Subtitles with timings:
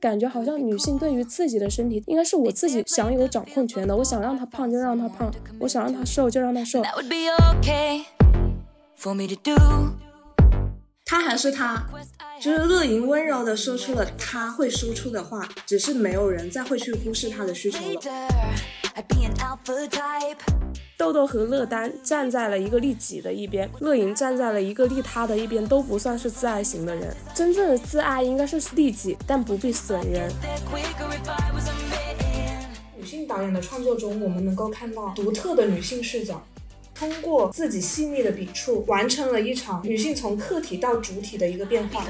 [0.00, 3.96] 感觉好像女性对于自己的身体，应该是我自己享有掌控权的。
[3.96, 6.82] 我想让她胖就让她胖，我想让她瘦就让她瘦。
[11.04, 11.84] 他还是他，
[12.40, 18.00] 就是乐莹温柔的说出了他会说出的话，只是没有人再会去忽视他的需求了。
[21.02, 27.12] 豆豆和乐丹站在了一个利己的一边，乐莹站在了一个利他的一边，都不算是自爱型的人。
[27.34, 30.30] 真正的自爱应该是利己，但不必损人。
[32.96, 36.40] 女性导演的创作中，我们能够看到独特的女性视角。
[36.94, 42.04] 通过自己细腻的笔触，完成了一场女性从客体到主体的一个变化。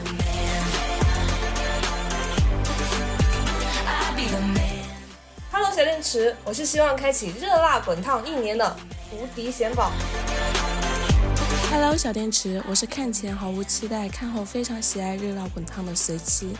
[5.74, 8.76] 小电池，我是希望开启热辣滚烫一年的
[9.10, 9.90] 无敌贤宝。
[11.70, 16.54] Hello，小电池，我是看前毫无期待，看后非常喜爱热辣滚烫的随七。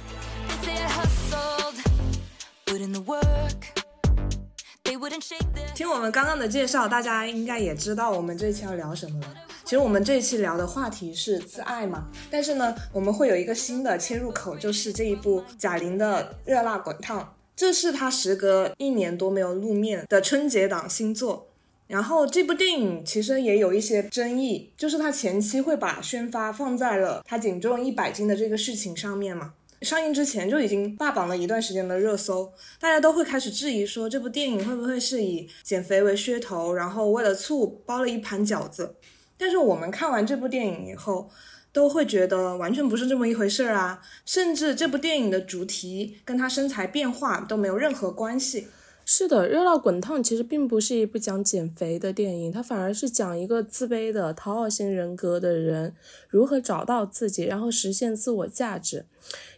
[5.74, 9.34] 听我们刚刚的介绍，大家应该也知道我们这一期要聊什么了。
[9.64, 17.20] 其实我们这一期聊的话题是自爱嘛，但是呢，我们会有一个新的切入口，就是这一部贾玲的《热辣滚烫》，
[17.54, 21.48] 这是他时隔一年多没有露面的春节档新作。
[21.88, 29.52] 然后这部电影其实也有一些争议，就是他前期会把宣发放在了他减重一百斤的这个事情上面嘛。
[29.82, 32.50] 上映之前就已经霸榜了一段时间的热搜，
[32.80, 38.94] 大家都会开始质疑说这部电影会不会是以减肥为噱头，然后为了醋包了一盘饺子。
[39.36, 41.28] 但是我们看完这部电影以后，
[41.72, 44.02] 都会觉得完全不是这么一回事儿啊！
[44.26, 48.68] 甚至这部电影的主题跟他身材变化都没有任何关系。
[49.04, 55.92] 是的，《热辣滚烫》其实并不是一部讲减肥的电影，它反而是讲一个自卑的讨好型人格的人
[56.28, 59.06] 如何找到自己，然后实现自我价值。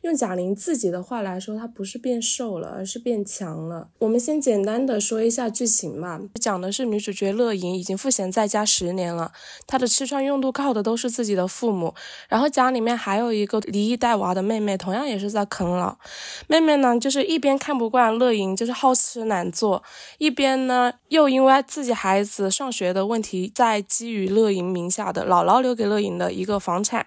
[0.02, 3.88] 用贾玲自己的话来说，她不是变瘦了，而是变强了。
[3.98, 9.32] 我们先简单的说一下剧情吧，讲的是女主角乐莹已经赋闲在家十年了，
[9.66, 11.94] 她的吃穿用度靠的都是自己的父母，
[12.28, 15.96] 然后家里面还有一个离异带娃的妹妹，同样也是在啃老。
[16.48, 19.82] 妹妹呢，就是一边看不惯乐莹就是好吃懒做，
[20.18, 27.06] 一边呢又因为自己孩子上学的问题，在基于乐莹名下的姥姥留给乐莹的一个房产，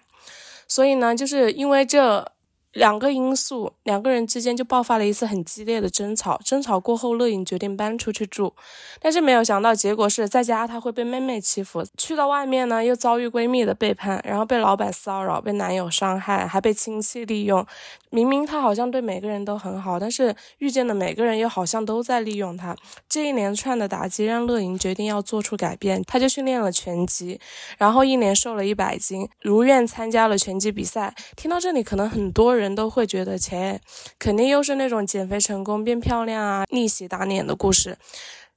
[0.68, 2.32] 所以呢，就是因为这。
[2.74, 6.40] 两个因素，两个人之间就爆发了一次很激烈的争吵。
[6.44, 8.54] 争吵过后，乐莹决定搬出去住，
[9.00, 17.66] 但是没有想到结果是在家她会被妹妹欺负，去到外面呢又遭遇闺蜜的背叛，然后被老板骚扰，被男友伤害，还被亲戚利用。
[18.10, 22.76] 明明她好像对每个人都很好，但是遇见的每个人又好像都在利用她。
[23.10, 27.40] 这一连串的打击让乐莹决定要做出改变，她就训练了拳击，
[27.78, 31.14] 然后一年瘦了一百斤，如愿参加了拳击比赛。
[31.36, 32.57] 听到这里，可能很多。
[32.58, 33.80] 人都会觉得，切，
[34.20, 37.98] 肯定又是那种减肥成功变漂亮啊，逆袭打脸的故事，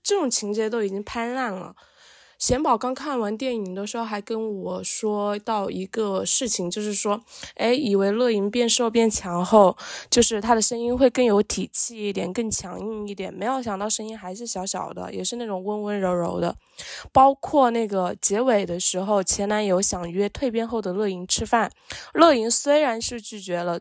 [0.02, 1.74] 这种情节都已经拍烂了。
[2.40, 7.20] 贤宝刚看完电影的时候，还跟我说到一个事情，就是说，
[7.54, 9.76] 哎，以为乐莹变瘦变强后，
[10.10, 16.56] 就是她的声音会更有底气一点，更强硬一点，没有想到声音还是小小的，也是那种温温柔柔的。
[17.12, 21.70] 包括那个结尾的时候，前男友想约蜕变后的乐莹吃饭，
[22.14, 23.78] 乐莹虽然是拒绝了。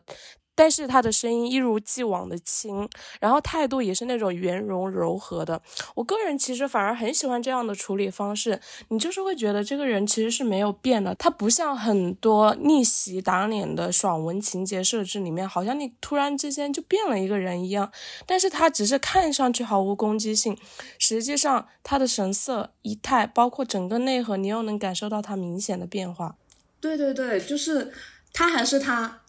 [0.60, 2.86] 但是他的声音一如既往的轻，
[3.18, 5.62] 然后态度也是那种圆融柔和的。
[5.94, 17.90] 我个人其实反而很喜欢这样的处理方式，你就是会觉得这个人其实是没有变的，他不像很多逆袭打脸的爽文情节设置里面，好像你突然之间就变了一个人一样。
[18.26, 20.54] 但是他只是看上去毫无攻击性，
[20.98, 26.36] 实际上他的神色仪态，包括整个内核，你又能感受到他明显的变化。
[26.82, 27.90] 对对对，就是
[28.34, 29.19] 他还是他。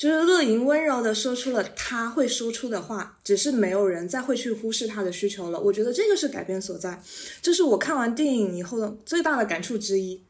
[0.00, 5.60] 就是乐莹温柔的说出了他会说出的话，只是没有人再会去忽视他的需求了。
[5.60, 7.02] 我觉得这个是改变所在，
[7.42, 10.22] 这是我看完电影以后的最大的感触之一。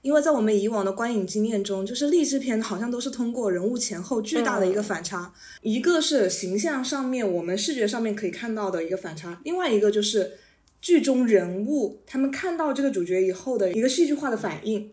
[0.00, 10.38] 因为在我们以往的观影经验中，就是励志片好像都是通过人物前后巨大的一个反差，一个是形象上面我们视觉上面可以看到的一个反差，另外一个就是
[10.80, 14.90] 剧中人物他们看到这个主角以后的一个戏剧化的反应。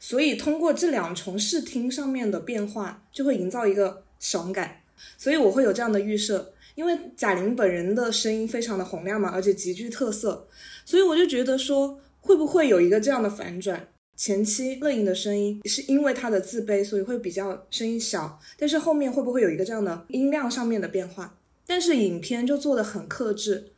[0.00, 4.78] 所以通过这两重视听上面的变化，就会营造一个爽感。
[5.16, 10.48] 所以我会有这样的预设，因为贾玲本人的声音非常的洪亮嘛，而且极具特色，
[10.84, 13.88] 所以我就觉得说，会不会有一个这样的反转？
[14.16, 21.38] 前期乐莹的声音是因为她的自卑，所以会比较声音小，但是后面会不会有一个这样的音量上面的变化？
[21.66, 23.72] 但是影片就做的很克制。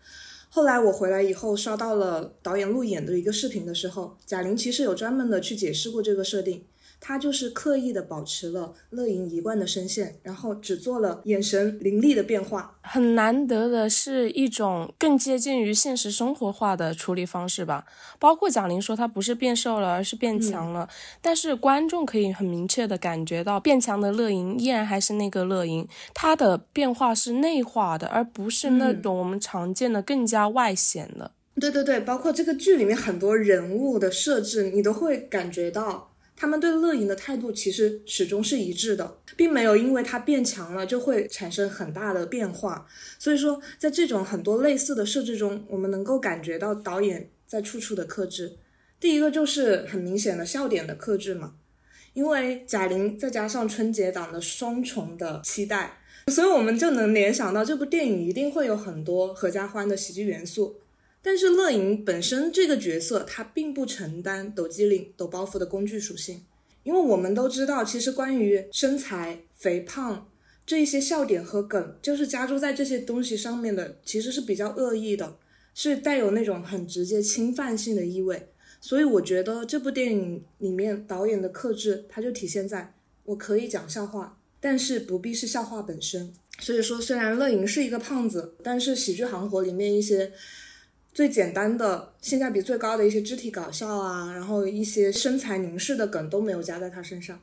[0.54, 6.62] 后来我回来以后，刷到了导演路演的一个视频的时候，贾玲其实有专门的去解释过这个设定。
[7.04, 12.78] 他就是刻意的保持了乐莹一贯的声线，然后只做了眼神凌厉的变化。
[12.82, 17.84] 很难得的是一种更接近于现实生活化的处理方式吧。
[18.20, 20.88] 包括贾玲说她不是变瘦了，而是变强了，
[21.20, 31.32] 但是观众可以很明确的感觉到，变强的乐莹依然还是那个乐莹，她的变化是内化的，而不是那种我们常见的更加外显的。
[31.60, 36.11] 对对对，包括这个剧里面很多人物的设置，你都会感觉到
[36.42, 42.84] 他们对乐莹的态度其实始终是一致的，并没有因为她变强了就会产生很大的变化。
[43.16, 48.56] 所以说，在这种很多类似的设置中，我们能够感觉到导演在处处的克制。
[48.98, 51.54] 第一个就是很明显的笑点的克制嘛，
[52.12, 60.80] 因为贾玲再加上春节档的双重的期待，所以我们就能联想到这部电影一定会有很多合家欢的喜剧元素。
[61.24, 66.42] 但是乐莹本身这个角色，她并不承担抖机灵、抖包袱的工具属性，
[66.82, 70.28] 因为我们都知道，其实关于身材、肥胖
[70.66, 75.36] 这一些笑点和梗，就是加注在这些东西上面的，其实是比较恶意的，
[75.74, 78.48] 是带有那种很直接侵犯性的意味。
[78.80, 82.94] 所以我觉得这部电影里面导演的克制，它就体现在
[83.26, 86.32] 我可以讲笑话，但是不必是笑话本身。
[86.58, 90.32] 所以说，虽然乐莹是一个胖子，但是喜剧行活里面一些。
[91.12, 97.38] 最简单的、性价比最高的一些肢体搞笑啊，然后一些身材凝视的梗都没有加在他身上。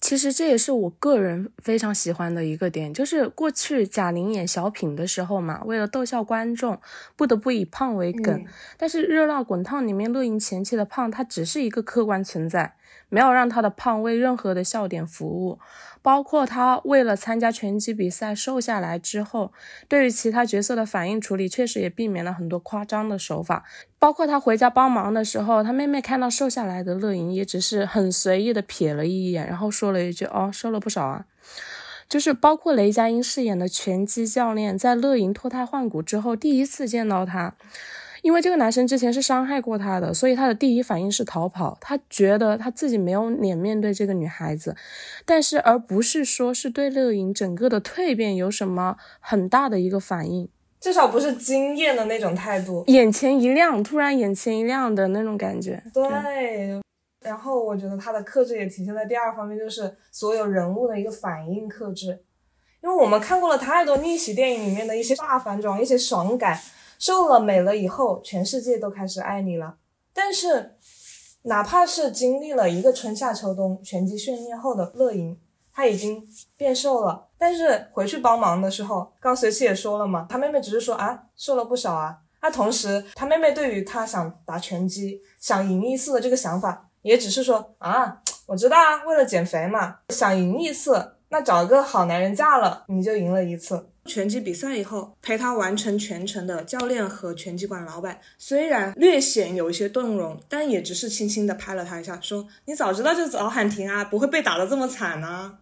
[0.00, 6.80] 其实这也是我个人非常喜欢的一个点，就是过去贾玲演小品的时候嘛，为了逗笑观众，
[7.14, 8.44] 不得不以胖为梗。
[8.76, 12.74] 但是《热辣滚烫》里面乐莹前期的胖，它只是一个客观存在，
[13.08, 15.60] 没有让她的胖为任何的笑点服务。
[16.02, 19.52] 包括他为了参加拳击比赛瘦下来之后，
[19.86, 23.64] 对于其他角色的反应处理，确实也避免了很多夸张的手法。
[23.98, 31.26] 包括他回家帮忙的时候，他妹妹看到瘦下来的乐莹，也只是很随意的瞥了一眼，然后说了一句：“哦，瘦了不少啊。”
[32.08, 37.54] 就是包括雷佳音饰演的拳击教练，在乐莹脱胎换骨之后，第一次见到他。
[38.22, 41.78] 因为这个男生之前是伤害过她的，所以他的第一反应是逃跑。
[41.80, 44.76] 他觉得他自己没有脸面对这个女孩子，
[45.24, 50.48] 但是而不是说是对乐莹整个的蜕变有什么很大的一个反应，
[50.80, 55.82] 至少不是惊艳的那种态度，眼前一亮，突然眼前一亮的那种感觉。
[55.92, 56.80] 对。
[57.22, 62.24] 然后我觉得他的克制也体现在第二方面，就是所有人物的一个反应克制。
[62.82, 66.58] 因为我们看过了太多逆袭电影里面的一些大反转，一些爽感。
[67.00, 69.76] 瘦了美了以后，全世界都开始爱你了。
[70.12, 70.76] 但是，
[71.42, 75.40] 哪怕是经历了一个春夏秋冬拳击训练后的乐莹，
[75.72, 76.22] 她已经
[76.58, 77.28] 变瘦了。
[77.38, 82.18] 但是回去帮忙的时候，刚随气也说了嘛，他妹妹只是说啊，瘦了不少啊。
[82.42, 93.86] 那同时，他妹妹对于他想打拳击、想赢一次的这个想法，也只是说啊，我知道啊，为了减肥嘛，想赢一次，那找个好男人嫁了，你就赢了一次。
[94.06, 105.58] 拳击比赛以后，陪他完成全程的教练和拳击馆老板，虽然略显有一些动容，但也只是轻轻的拍了他一下，说：“你早知道就早喊停啊，不会被打得这么惨啊。”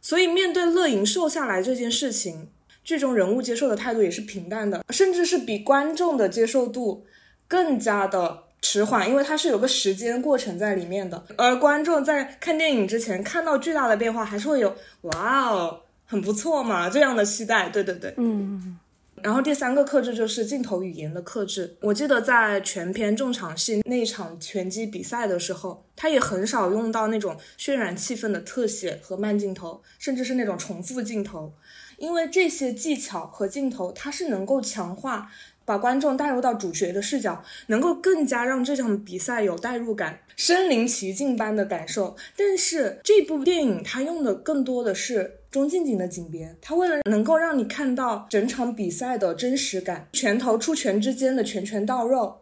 [0.00, 2.50] 所以面对乐莹瘦下来这件事情，
[2.84, 7.04] 剧中人物接受的态度也是平淡的，甚至是比观众的接受度
[7.48, 11.22] 更加的迟缓，因为它是有个时间过程在里面的。
[11.36, 15.82] 而观众在看电影之前看到巨大的变化，还是会有“哇哦”。
[16.06, 18.78] 很不错嘛，这样的期待，对对对，嗯。
[19.22, 21.76] 然后第三个克制就是镜头语言的克制。
[21.80, 31.54] 我记得在全片重场戏那场拳击比赛的时候，他也很少用到那种渲染气氛的特写和慢镜头，甚至是那种重复镜头，
[31.96, 35.30] 因为这些技巧和镜头，它是能够强化
[35.64, 42.16] 把观众带入到主角的视角，能够更加让这场比赛有代入感，身临其境般的感受。
[42.36, 45.38] 但是这部电影它用的更多的是。
[45.54, 52.38] 中近景的景别，它为了能够让你看到整场比赛的真实感，拳头出拳之间的拳拳到肉，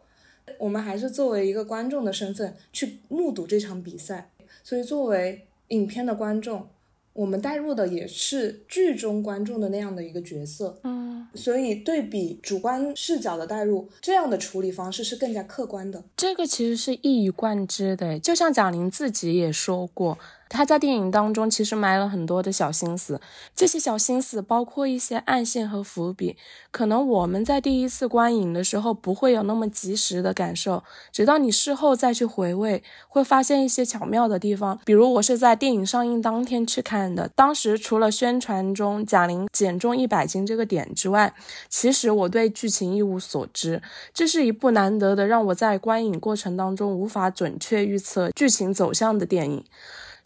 [0.57, 4.31] 我们还是作为一个观众的身份去目睹这场比赛。
[4.65, 6.67] 所以作为影片的观众，
[7.13, 10.79] 我们带入的也是剧中观众的那样的一个角色。
[10.85, 16.03] 嗯，所以对比主观视角的带入，这样的处理方式是更加客观的。
[16.17, 20.19] 这个其实是一以贯之的，就像贾玲自己也说过。
[20.53, 23.19] 他在电影当中其实埋了很多的小心思，
[23.57, 26.37] 这些小心思包括一些暗线和伏笔，
[26.71, 34.79] 可能我们在第一次观影的时候不会有那么及时的感受，直到你事后再去回味，会发现一些巧妙的地方。
[34.85, 41.33] 比如我是在电影上映当天去看的，当时除了宣传中贾玲减重一百斤这个点之外，
[41.71, 43.81] 其实我对剧情一无所知。
[44.13, 49.65] 这是一部难得的让我在观影过程当中无法准确预测剧情走向的电影。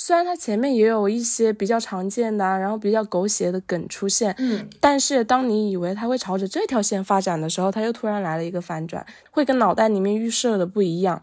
[0.07, 11.21] 虽然它前面也有一些比较常见的，然后比较狗血的梗出现，嗯，但是当你以为它会朝着这条线发展的时候，它又突然来了一个反转，会跟脑袋里面预设的不一样。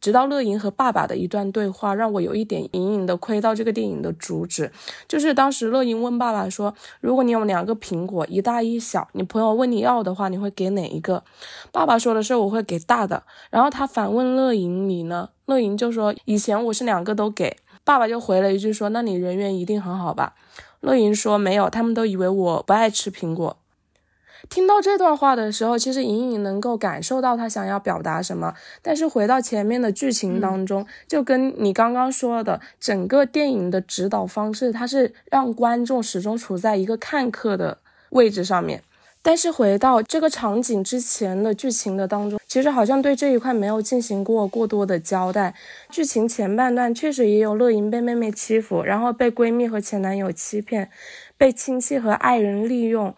[0.00, 4.70] 直到乐莹和爸爸的一段对话，让我有一点隐隐的窥到这个电影的主旨，
[5.08, 6.72] 就是当时乐莹问爸爸说
[7.02, 11.24] ：“如果你有两个苹果，一大一小，你朋友问你要的话，你会给哪一个？”
[11.72, 20.34] 爸爸说的是：“我会给大的。”然后他反问乐莹：“你呢？”乐莹就说：“以前我是两个都给。”爸爸就回了一句说：“那你人缘一定很好吧？”
[20.80, 23.56] 乐莹说：“没有，他们都以为我不爱吃苹果。”
[24.48, 28.54] 听到这段话的时候，其实隐隐能够感受到他想要表达什么。
[28.80, 37.78] 但是回到前面的剧情当中，就跟你刚刚说的，整个电影的指导方式，它是让观众始终处在一个看客的
[38.10, 38.82] 位置上面。
[39.22, 45.54] 但是回到这个场景之前的剧情的当中，其实好像对这一块没有进行过过多的交代。
[45.90, 50.90] 剧情前半段确实也有乐莹被妹妹欺负，然后被闺蜜和前男友欺骗，
[51.36, 53.14] 被亲戚和爱人利用。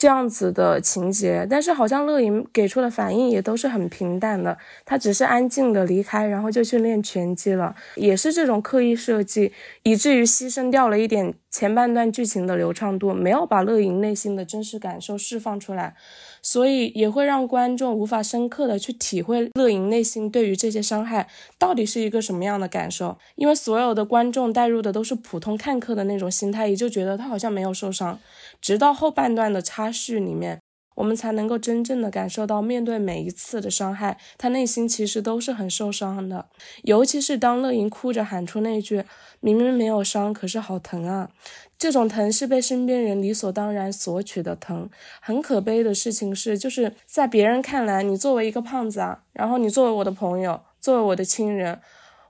[0.00, 9.52] 这样子的情节，但是好像乐莹给出的反应也都是很平淡的，她只是安静的离开，然后就去练拳击了，也是这种刻意设计，
[9.82, 15.94] 以至于牺牲掉了一点前半段剧情的流畅度，没有把乐莹内心的真实感受释放出来。
[16.42, 21.28] 所以也会让观众无法深刻的去体会乐莹内心对于这些伤害
[21.58, 28.18] 到底是一个什么样的感受，因为所有的观众带入的都是普通看客的那种心态，也就觉得他好像没有受伤。
[28.60, 30.60] 直到后半段的插叙里面，
[31.00, 36.44] 我们才能够真正的感受到，面对每一次的伤害，他内心其实都是很受伤的。
[36.82, 39.04] 尤其是当乐莹哭着喊出那句
[39.40, 41.30] “明明没有伤，可是好疼啊”。
[41.78, 44.90] 这种疼是被身边人理所当然索取的疼。
[45.22, 51.80] 很可悲的事情是，就是在别人看来，你作为一个胖子啊，然后你作为我的朋友，作为我的亲人，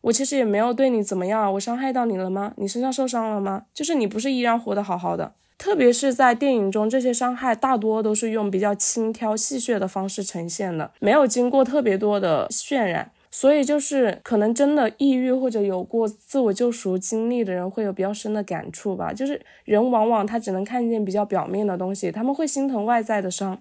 [0.03, 2.53] 我其实也没有对你怎么样，我伤害到你了吗？
[2.57, 3.65] 你身上受伤了吗？
[3.75, 5.33] 就是你不是依然活得好好的。
[5.61, 13.11] 特别是在电影中，这些伤害大多都是用比较轻佻戏谑的方式呈现的，没有经过特别多的渲染。
[13.31, 19.13] 所以就是可能真的抑郁或者有过自我救赎经历的人会有比较深的感触吧。
[19.13, 23.61] 就是人往往他只能看见比较表面的东西，他们会心疼外在的伤。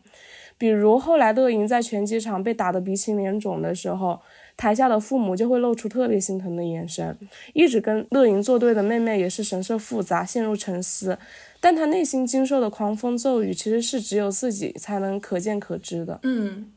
[0.57, 4.19] 比如后来乐莹在拳击场被打得鼻青脸肿的时候，
[4.59, 7.17] 台下的父母就会露出特别心疼的眼神。
[7.53, 11.17] 一直跟乐莹作对的妹妹也是神色复杂，陷入沉思。
[11.61, 16.19] 但她内心经受的狂风骤雨，其实是只有自己才能可见可知的。
[16.23, 16.71] 嗯，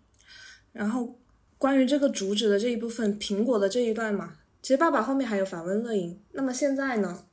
[0.73, 1.17] 然后。
[1.63, 6.19] 关于这个主旨的这一部分，苹果的这一段嘛，其实爸爸后面还有反问乐莹。
[6.33, 7.25] 那么现在呢？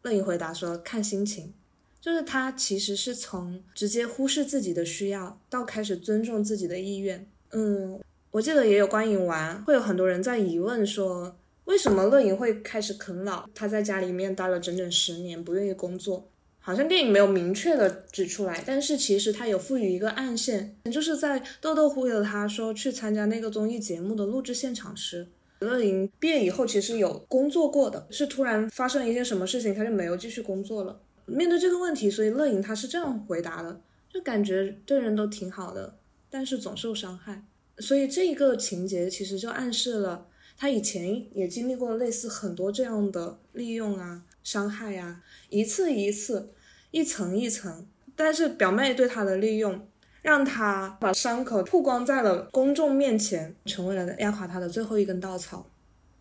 [0.00, 1.52] 乐莹回答说：“看心情。”
[2.00, 7.26] 就是他其实是从直接忽视自己的需要，到开始尊重自己的意愿。
[7.50, 8.00] 嗯，
[8.32, 13.44] 我记得也有观影完，会有很多人在疑问说，为什么乐莹会开始啃老？
[13.52, 16.28] 他在家里面待了整整十年，不愿意工作。
[16.60, 25.26] 好像电影没有明确的指出来，但是其实他有赋予一个暗线，就是在豆豆忽悠他说去参加那个综艺节目的录制现场时，
[25.58, 31.00] 乐莹毕业以后其实有工作过的，是突然发生一件什么事情，他就没有继续工作了。
[31.26, 35.96] 面对这个问题，所以乐莹他是这样回答的，就感觉对人都挺好的，
[36.28, 37.42] 但是总受伤害。
[37.80, 44.22] 所以这一个情节其实就暗示了他以前也经历过类似很多这样的利用啊。
[44.42, 46.50] 伤害呀，一次一次，
[46.90, 49.86] 一层一层，但是表妹对他的利用，
[50.22, 55.70] 让他把伤口曝光在了公众面前，成为了压垮他的最后一根稻草。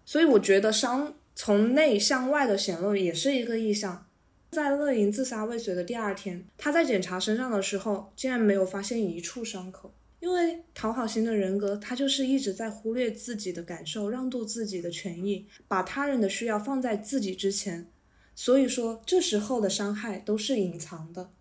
[0.05, 4.05] 所以我觉得伤从内向外的显露也是一个意象。
[4.51, 9.93] 在乐莹自杀未遂的第二天，他在检查身上的时候，竟然没有发现一处伤口。
[10.19, 17.87] 因为讨好型的人格，他就是一直在忽略自己的感受，让渡自己的权益，把他人的需要放在自己之前。
[18.35, 21.31] 所以说，这时候的伤害都是隐藏的。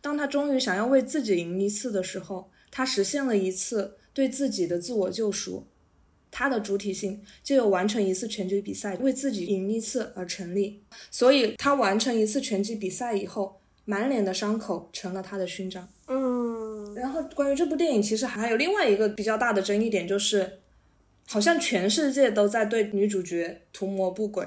[0.00, 5.66] 当他终于想要为自己赢一次的时候，他实现了一次对自己的自我救赎。
[6.32, 10.80] 他的主体性就有完成一次拳击比赛、为自己赢一次而成立。
[11.10, 15.88] 所以，他完成一次拳击比赛以后，满脸的伤口成了他的勋章。
[17.00, 20.60] 然后，关于这部电影，其实还有另外一个比较大的争议点，就是
[21.26, 24.46] 好像全世界都在对女主角图谋不轨。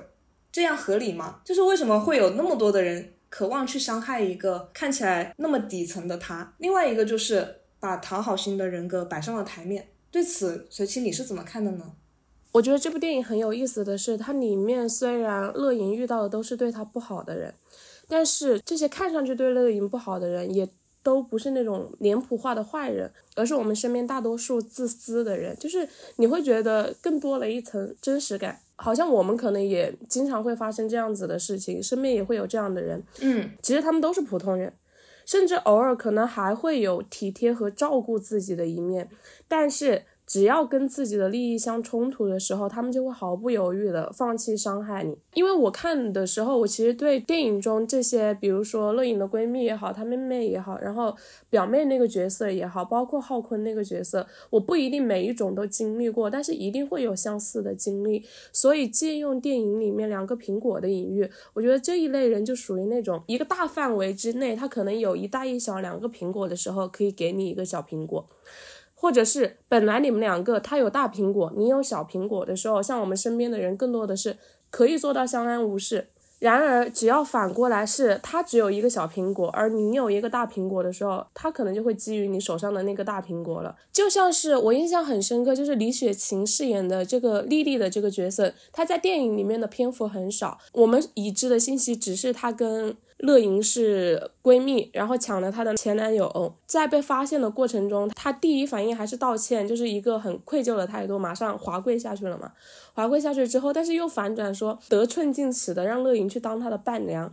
[0.52, 1.42] 这样合理吗？
[1.44, 6.54] 就是为什么会有那么多的人渴望去伤害一个看起来那么底层的他？
[6.60, 9.88] 另外一个就是把讨好型的人格摆上了台面。
[10.12, 11.94] 对此，随琪你是怎么看的呢？
[12.52, 17.52] 我觉得这部电影很有意思的是，它里面虽然乐莹遇到的都是对她不好的人，
[18.08, 20.70] 但是这些看上去对乐莹不好的人，也
[21.04, 25.56] 都不是那种脸谱化的坏人，而是我们身边大多数自私的人。
[25.60, 33.04] 就是你会觉得更多了一层真实感，好像我们可能也经常会发生这样子的事情，身边也会有这样的人。
[33.20, 34.74] 嗯，其实他们都是普通人，
[35.26, 39.10] 甚至偶尔可能还会有体贴和照顾自己的一面，
[39.48, 40.04] 但是。
[40.34, 45.16] 只要跟自己的利益相冲突的时候，他们就会毫不犹豫的放弃伤害你。
[45.36, 51.16] 因为我看的时候，我其实对电影中这些，比如说乐颖的闺蜜也好，她妹妹也好，然后
[51.52, 58.26] 表妹那个角色也好，包括浩坤那个角色，我不一定每一种都经历过，但是一定会有相似的经历。
[58.52, 68.26] 所以借用电影里面两个苹果的隐喻，我觉得这一类人就属于那种一个大范围之内，他可能有一大一小两个苹果的时候，可以给你一个小苹果。
[69.04, 74.38] 或者是本来你们两个他有大苹果，你有小苹果的时候，像我们身边的人更多的是
[74.70, 76.08] 可以做到相安无事。
[76.40, 83.76] 然而，只要反过来是他只有一个小苹果，而你有一个大苹果的时候，他可能就会基于你手上的那个大苹果了。
[83.92, 92.96] 就像是我印象很深刻，就是李雪琴饰演的这个丽丽的这个角色，她在电影里面的篇幅很少，我们已知的信息只是她跟。
[93.18, 102.52] 乐莹是闺蜜，然后抢了她的前男友，在被发现的过程中，她第一反应还是道歉，就是一个很愧疚的态度，马上滑跪下去了嘛。
[102.94, 107.32] 滑跪下去之后，但是又反转说得寸进尺的让乐莹去当她的伴娘。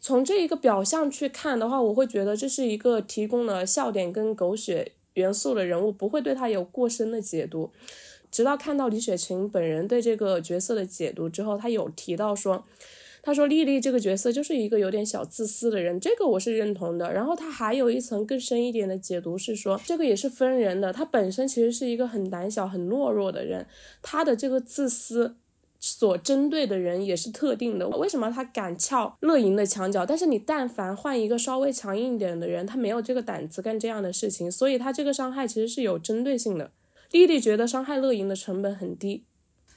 [0.00, 7.72] 从这一个表象去看的话，我会觉得这是一个提供了笑点跟狗血元素的人物，不会对她有过深的解读。
[8.30, 12.64] 直到看到李雪琴本人对这个角色的解读之后，她有提到说。
[13.26, 17.10] 他说：“丽丽这个角色就是一个有点小自私的人，这个我是认同的。
[17.10, 20.92] 然后他还有一层更深一点的解读是说，这个也是分人的。
[20.92, 23.66] 他本身其实是一个很胆小、很懦弱的人，
[24.02, 25.36] 他的这个自私
[25.80, 27.88] 所针对的人也是特定的。
[27.88, 30.04] 为什么他敢撬乐莹的墙角？
[30.04, 34.52] 但是你但凡换一个稍微强硬一点的人，他没有这个胆子干这样的事情。
[34.52, 36.70] 所以他这个伤害其实是有针对性的。
[37.10, 39.24] 丽丽觉得伤害乐莹的成本很低。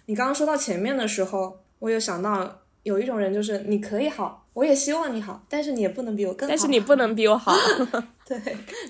[0.08, 6.50] 你刚刚说到前面的时候，我有想到。”有一种人就是你可以好，我也希望你好，但是你也不能比我更好。
[6.50, 7.53] 但是你不能比我好。
[8.25, 8.40] 对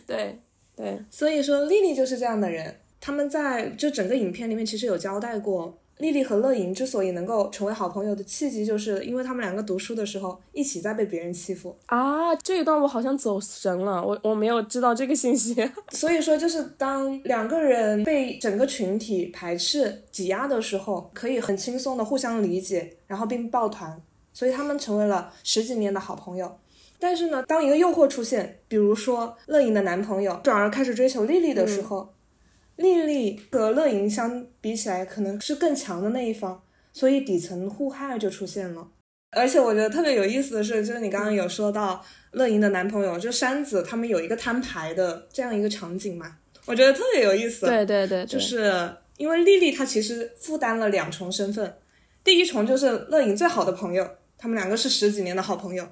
[0.06, 0.40] 对
[0.76, 2.80] 对，所以说丽丽就是这样的人。
[3.00, 5.80] 他们在就整个影片里面其实有交代过。
[6.00, 12.36] 丽丽和乐莹之所以能够成为好朋友的契机，就是因为他们两个读书的时候一起在被别人欺负啊。
[12.36, 15.56] 这一段我好像走神了，我我没有知道这个信息。
[15.90, 24.00] 所以说，就是当两个人被整个群体排斥、挤压的时候，可以很轻松的互相理解，然后并抱团，
[24.34, 26.58] 所以他们成为了十几年的好朋友。
[27.00, 32.14] 但是呢，当一个诱惑出现，比如说乐莹的男朋友转而开始追求丽丽的时候。
[32.78, 36.64] 丽丽和乐莹相比起来，可能是更强的那一方，
[36.94, 38.88] 所以底层互害就出现了。
[39.32, 47.66] 而且我觉得特别有意思的是，就是你刚刚有说到乐莹的男朋友，就山子他们有一个摊牌的这样一个场景嘛，我觉得特别有意思。
[47.66, 51.76] 对对对，就是因为丽丽她其实负担了两重身份，
[52.24, 55.84] 第一重就是乐莹最好的朋友，他们两个是十几年的好朋友；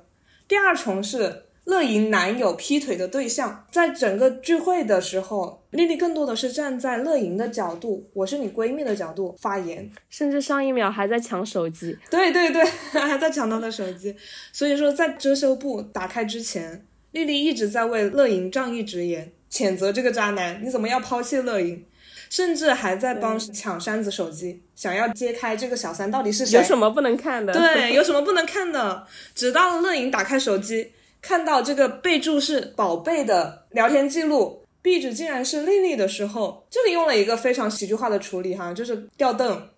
[0.47, 1.44] 第二重是。
[1.65, 11.97] 乐莹男友劈腿的对象，在整个聚会的时候，丽丽更多的是站在乐莹的角度，我是你闺蜜的角度发言，甚至上一秒还在抢手机。
[12.11, 14.15] 对对对， 还在抢她的手机。
[14.53, 21.83] 所以说，在遮羞布打开之前，丽丽一直在为乐莹仗义直言，谴责这个渣男，你怎么要抛弃乐莹？
[22.29, 26.59] 甚至还在帮抢山子手机，想要揭开这个小三到底是谁？
[26.59, 27.53] 有什么不能看的？
[27.53, 29.07] 对，有什么不能看的？
[29.33, 30.91] 直到乐莹打开手机。
[31.27, 39.69] 看到这个备注是宝贝的聊天记录，壁纸竟然是丽丽的时候，这里用了一个非常喜剧化的处理哈，就是吊凳，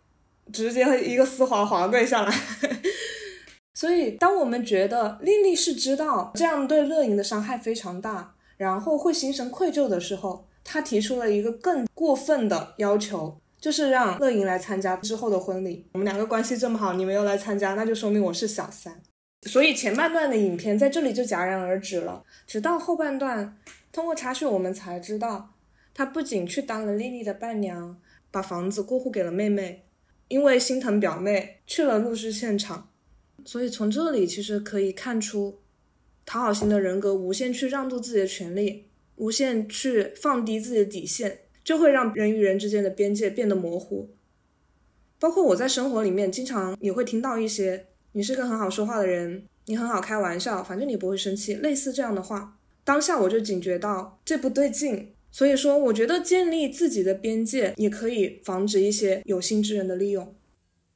[0.51, 2.36] 直接一个丝滑滑跪下来。
[3.73, 15.86] 所以，当我们觉得丽丽是知道这样对乐莹的伤害非常大，然后会心生愧疚的时候，她提出了一个更过分的要求，就是让乐莹来参加之后的婚礼。
[15.93, 19.01] 我们两个关系这么好，你没有来参加，那就说明我是小三。
[19.43, 23.58] 所以前半段的影片在这里就戛然而止了，直到后半段，
[23.91, 25.54] 通过插叙我们才知道，
[25.93, 29.86] 他不仅去当了丽丽的伴娘，把房子过户给了妹妹，
[30.28, 32.89] 因为心疼表妹去了录制现场。
[33.45, 35.60] 所以从这里其实可以看出，
[36.26, 44.10] 讨好型的人格无限去让渡自己的权利，无限去放低自己的底线，就会让人与人之间的边界变得模糊。
[45.19, 47.86] 包括我在生活里面经常也会听到一些。
[48.17, 55.13] 你是个很好说话的人，你很好开玩笑，反正你不会生气，类似这样的话，当下我就警觉到这不对劲。
[55.30, 60.34] 所以说，我觉得建立自己的边界也可以防止一些有心之人的利用。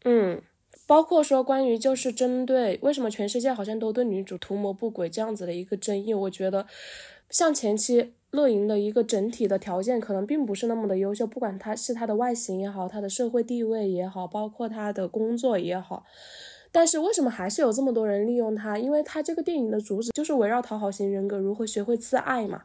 [0.03, 0.41] 嗯，
[0.88, 6.65] 包括说关于就是针对为什么全世界好像都对女主图谋不轨这样子的一个争议，我觉得
[7.29, 16.03] 像前期乐莹的一个整体的条件可能并不是那么的优秀，不管她是她的外形也好，她的社会地位也好，包括她的工作也好，
[16.71, 18.77] 但是为什么还是有这么多人利用他？
[18.77, 22.63] 因为他这个电影的主旨就是围绕讨好型人格如何学会自爱嘛。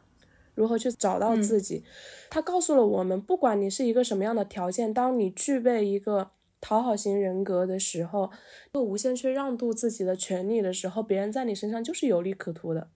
[0.55, 1.83] 如何去找到自己？
[2.31, 8.31] 他告诉了我们，不管你是一个什么样的条件，当你具备一个讨好型人格的时候，
[8.71, 12.87] 不无限去让渡自己的权利的时候，别人在你身上就是有利可图的。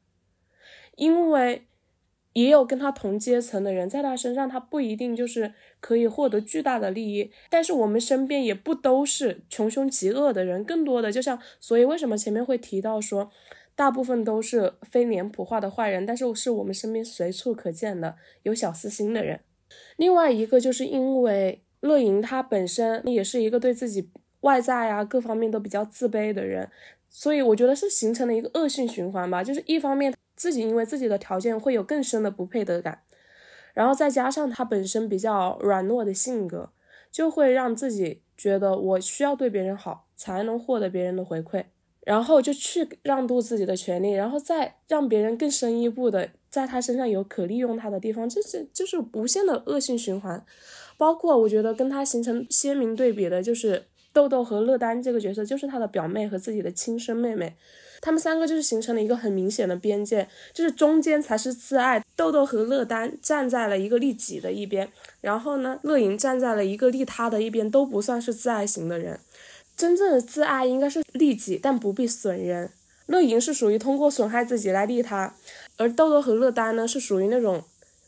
[0.95, 1.67] 因为
[2.33, 13.31] 也有跟他同阶层的人，在他身上他不一定就是可以获得巨大的利益，但是我们身边也不都是穷凶极恶的人，更多的就像，所以为什么前面会提到说？
[13.73, 19.39] 大部分都是非脸谱化的坏人，但是是我们身边随处可见的有小私心的人。
[19.95, 24.09] 另外一个就是因为乐莹她本身也是一个对自己
[24.41, 26.69] 外在啊各方面都比较自卑的人，
[27.09, 29.41] 所以我觉得是形成了一个恶性循环吧。
[29.41, 33.03] 就是一方面自己因为自己的条件会有更深的不配得感，
[33.75, 36.71] 然后再加上他本身比较软弱的性格，
[37.11, 41.65] 就会让自己觉得我需要对别人好才能获得别人的回馈。
[42.03, 50.43] 然后就去让渡自己的权利，然后再让别人更深一步的在他身上有可利用他的地方，这是就是无限的恶性循环。
[50.97, 57.55] 包括我觉得跟他形成鲜明对比的就是豆豆和乐丹这个角色，就是他的表妹和自己的亲生妹妹，
[58.01, 62.03] 他们三个就是形成了一个很明显的边界，就是中间才是自爱。
[62.15, 64.87] 豆豆和乐丹站在了一个利己的一边，
[65.21, 69.19] 然后呢，乐莹站在了一个利他的一边，都不算是自爱型的人。
[69.75, 72.69] 真正的自爱应该是利己，但不必损人。
[73.07, 75.33] 乐莹是属于通过损害自己来利他，
[75.77, 77.63] 而豆豆和乐丹呢是属于那种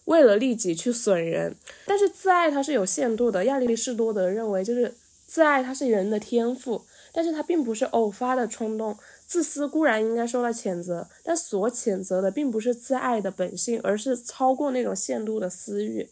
[0.06, 1.56] 为了利己去损人。
[1.88, 3.46] 但是自爱它是有限度的。
[3.46, 4.94] 亚里士多德认为，就是
[5.34, 8.96] 自爱它是人的天赋，但是它并不是偶发的冲动。
[9.26, 16.08] 自私固然应该受到谴责，但所谴责的并不是自爱的本性，而是超过那种限度的私欲。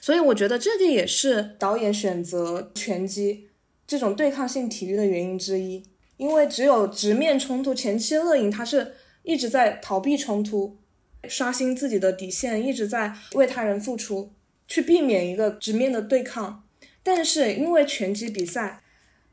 [0.00, 3.50] 所以我觉得这个也是导演选择拳击。
[3.86, 5.84] 这种对抗性体育的原因之一，
[6.16, 10.76] 因为只有直面冲突，前期乐莹他是一直在逃避冲突，
[11.28, 14.32] 刷新自己的底线，一直在为他人付出，
[14.66, 16.64] 去避免一个直面的对抗。
[17.06, 18.80] 但是因为拳击比赛，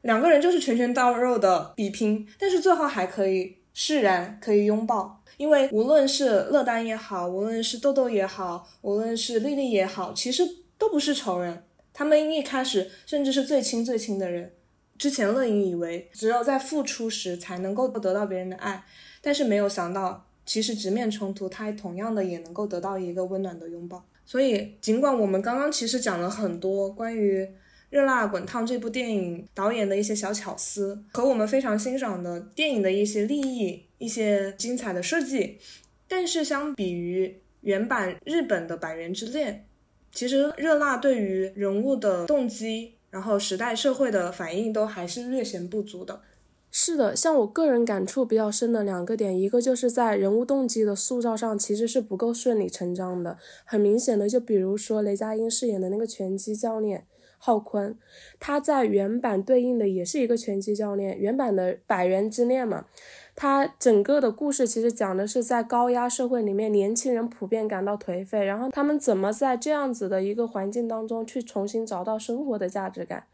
[0.04, 5.24] 两个人就是拳拳到肉的比拼，但是最后还可以释然，可以拥抱。
[5.38, 11.64] 因为无论是乐丹也好，无论是豆豆也好，无论是丽丽也好，其实都不是仇人。
[11.92, 14.54] 他们一开始甚至是最亲最亲的人。
[14.96, 18.86] 之前乐莹以为只有在付出时才能够得到别人的爱，
[19.20, 24.06] 但是没有想到，其实直面冲突，他同样的也能够得到一个温暖的拥抱。
[24.26, 27.44] 所以，尽管我们刚刚其实讲了很多关于
[27.94, 35.60] 《热辣滚烫》这部电影导演的一些小巧思和我们非常欣赏的电影的一些立意、一些精彩的设计，
[36.08, 39.54] 但是相比于原版日本的《百元之恋》。
[40.12, 46.22] 其实热辣对于人物的动机，然后时代社会的反应都还是略显不足的。
[46.72, 53.38] 是的，像我个人感触比较深的两个点，一个就是在人物动机的塑造上其实是不够顺理成章的。
[53.64, 57.06] 很明显的，就比如说雷佳音饰演的那个拳击教练
[57.46, 57.94] 浩坤，
[58.40, 62.86] 他在原版对应的也是一个拳击教练，原版的百元之恋嘛。
[63.36, 73.26] 他整个的故事其实讲的是在高压社会里面，年轻人普遍感到颓废，然后他们怎么在这样子的一个环境当中去重新找到生活的价值感。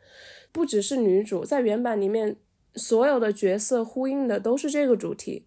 [0.51, 2.35] 不只是女主，在原版里面
[2.73, 5.45] 所有的角色呼应的都是这个主题。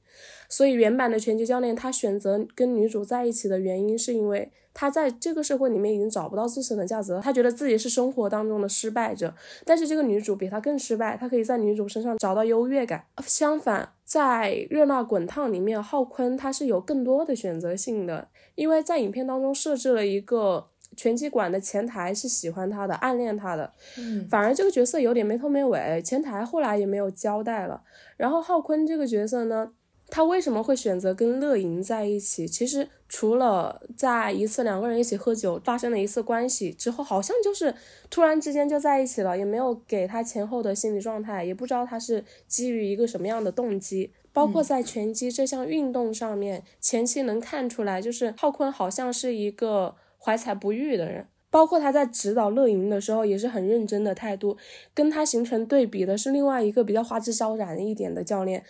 [0.49, 9.35] 所以原版的拳击教练他选择跟女主在一起的原因，是因为他在这个社会里面已经找不到自身的价值了，他觉得自己是生活当中的失败者。
[9.65, 13.05] 但是这个女主比他更失败，他可以在女主身上找到优越感。
[13.27, 13.91] 相反。
[14.05, 27.81] 在热辣滚烫里面，浩坤他是有更多的选择性的，因为在影片当中设置了一个拳击馆的前台是喜欢他的，暗恋他的，嗯，反而这个角色有点没头没尾，前台后来也没有交代了。
[28.19, 29.73] 然后浩坤这个角色呢？
[30.11, 32.47] 他为什么会选择跟乐莹在一起？
[32.47, 37.75] 其实除了在一次两个人一起喝酒发生了一次关系之后，好像就是
[38.09, 44.11] 突然之间就在一起了，也没有给他前后的心理状态，也不知道他是基于一个什么样的动机。
[44.33, 51.27] 包括在拳击这项运动上面，前期能看出来，就是浩坤好像是一个怀才不遇的人。
[51.51, 54.57] 包括他在指导乐莹的时候也是很认真的态度。
[54.95, 58.65] 跟他形成对比的是另外一个比较花枝招展一点的教练，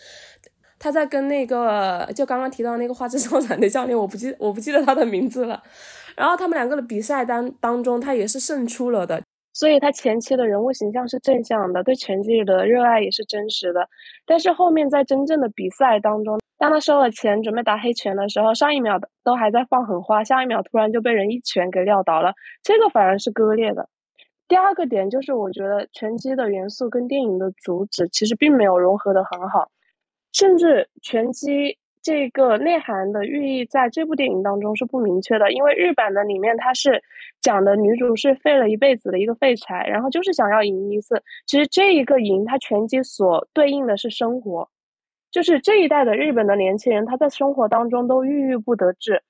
[0.82, 5.62] 他在跟那个就刚刚提到那个花枝招展的教练，我不记我不记得他的名字了。
[6.16, 9.22] 然后他们两个的比赛当当中，他也是胜出了的。
[9.54, 13.88] 所以他前期的人物形象是正向的，对拳击的热爱也是真实的。
[14.26, 23.88] 但是后面在真正的比赛当中，当他收了钱准备打黑拳的时候，上一秒都还在放狠话，下一秒突然就被人一拳给撂倒了，这个反而是割裂的。
[24.48, 29.70] 第二个点就是，我觉得拳击的元素跟电影的主旨其实并没有融合的很好，
[30.32, 31.78] 甚至拳击。
[32.04, 37.00] 这个内涵的寓意在这部电影当中是不明确的，因为日版的里面它是
[37.40, 41.22] 讲的女主是废了一辈子的一个废柴，然后就是想要赢一次。
[41.46, 44.68] 其实这一个赢，它拳击所对应的是生活，
[45.30, 49.22] 就是这一代的日本的年轻人，他在生活当中都郁郁不得志，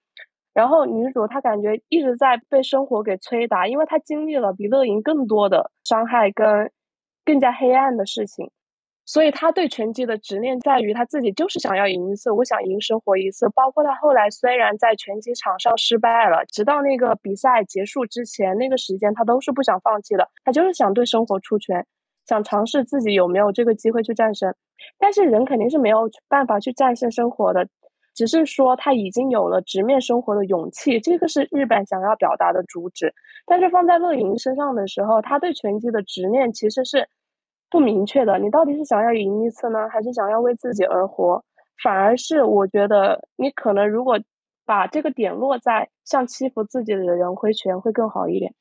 [0.54, 6.70] 然后女主她感觉一直在被生活给摧打，因为她经历了比乐莹更多的伤害跟
[7.22, 8.50] 更加黑暗的事情。
[9.04, 13.48] 所以他对拳击的执念在于他自己就是想要赢一次，我想赢生活一次。
[13.50, 20.28] 包括他后来虽然在拳击场上失败了，直到那个比赛结束之前那个时间，他都是不想放弃的。
[20.44, 21.84] 他就是想对生活出拳，
[22.26, 24.54] 想尝试自己有没有这个机会去战胜。
[24.98, 27.66] 但是人肯定是没有办法去战胜生活的，
[28.14, 31.00] 只是说他已经有了直面生活的勇气。
[31.00, 33.12] 这个是日本想要表达的主旨。
[33.46, 37.08] 但是放在乐莹身上的时候，他对拳击的执念其实是。
[37.72, 41.42] 不明确的，你到底是想要赢一次呢，还是想要为自己而活？
[41.82, 44.20] 反而是我觉得，你可能如果
[44.66, 48.54] 把这个点落在向欺负自己的人挥拳，会更好一点。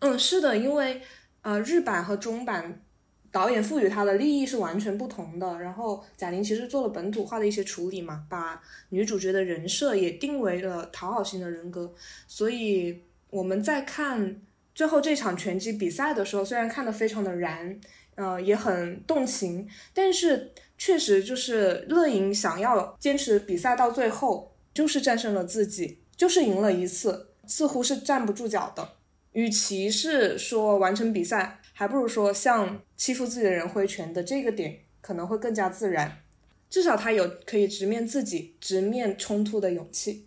[0.00, 1.00] 嗯，是的，因为
[1.42, 2.82] 呃，日版和中版
[3.30, 5.60] 导演赋予他的利益是完全不同的。
[5.60, 11.94] 然后贾玲其实做了本土化的一些处理嘛，把女主角的人设也定为了讨好型的人格。
[12.26, 14.42] 所以我们在看
[14.74, 17.78] 最后这场拳击比赛的时候，虽然看得非常的燃。
[18.16, 28.92] 呃，也很动情，但是确实就是乐莹想要坚持比赛到最后，就是战胜了自己，就是赢了一次，似乎是站不住脚的。
[29.32, 36.22] 与其是说完成比赛，还不如说向欺负自己的人挥拳的这个点可能会更加自然，
[36.70, 40.25] 至少他有可以直面自己、直面冲突的勇气。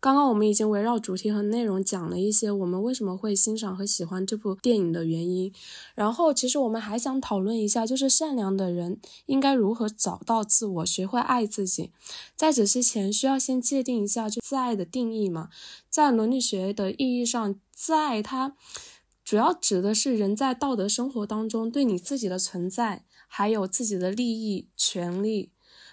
[0.00, 5.52] 刚刚我们已经围绕主题和内容讲了一些我们为什么会欣赏和喜欢这部电影的原因，
[5.94, 11.90] 然后其实我们还想讨论一下，就是善良的人应该如何找到自我，学会爱自己。
[12.34, 15.50] 在此之前，需要先界定一下就自爱的定义嘛。
[15.90, 18.56] 在伦理学的意义上，自爱它
[19.22, 25.50] 主要指的是人在道德生活当中对你自己的存在，还有自己的利益、权利。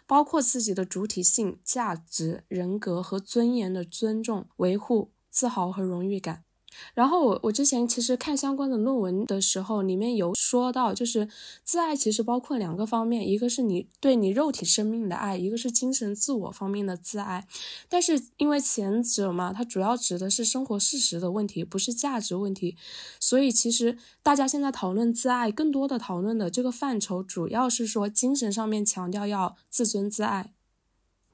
[0.08, 6.47] 包括自己的主体性、价值、人格和尊严的尊重、维护、自豪和荣誉感。
[6.94, 11.28] 然后我我之前其实看相关的论文的时候，里面有说到，就是
[11.64, 17.48] 自爱其实包括两个方面，一个是你对你肉体生命的爱，一个是精神自我方面的自爱。
[17.88, 22.76] 但是因为前者嘛，它主要指的是生活事实的问题，不是价值问题，
[23.20, 30.54] 所以其实大家现在讨论自爱，更多的讨论的这个范畴，主要是说精神上面强调要自尊自爱。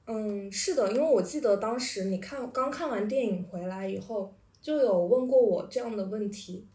[0.06, 4.34] 嗯，是的，因为我记得当时你看刚看完电影回来以后。
[4.64, 6.66] 就有问过我这样的问题，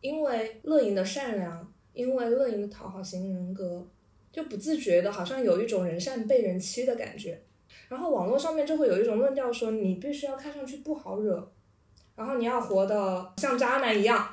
[0.00, 3.86] 因为乐莹的善良，因为乐莹的讨好型人格，
[4.32, 7.38] 就不自觉的好像有一种人善被人欺的感觉。
[7.86, 11.46] 然后网络上面就会有一种论调说，你必须要看上去不好惹，
[12.16, 14.26] 然后你要活得像渣男一样，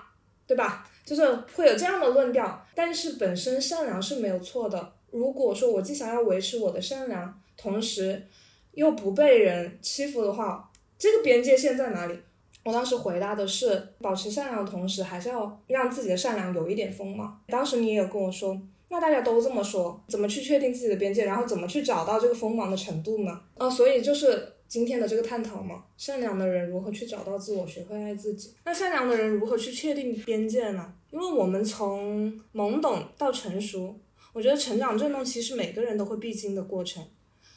[0.48, 0.90] 对吧？
[1.04, 2.66] 就是会有这样的论调。
[2.74, 4.94] 但是本身善良是没有错的。
[5.10, 8.26] 如果说我既想要维持我的善良，同时
[8.72, 12.18] 又不被人欺负的话，这个边界线在哪里？
[12.64, 17.42] 我当时回答的是，保持善良的同时，还是要让自己的善良有一点锋芒。
[17.48, 18.56] 当时你也有跟我说，
[18.90, 23.42] 那大家都这么说，怎么去确定自己的边界，然后怎么去找到这个锋芒的程度呢？
[23.58, 28.54] 啊，所以就是今天的这个探讨嘛，善良的人如何去找到自我，学会爱自己？
[28.64, 30.94] 那善良的人如何去确定边界呢？
[31.10, 33.96] 因为我们从懵懂到成熟，
[34.34, 37.04] 我觉得成长这东西是每个人都会必经的过程，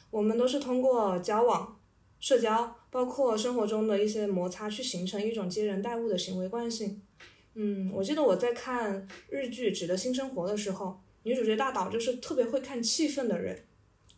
[0.09, 1.77] 我们都是通过交往、
[2.19, 2.75] 社交。
[2.95, 7.01] 包括生活中的一些摩擦，去形成一种接人待物的行为惯性。
[7.55, 13.65] 嗯，我记得我在看日剧《纸的新生活》的时候，女主角大岛就是特别会看气氛的人。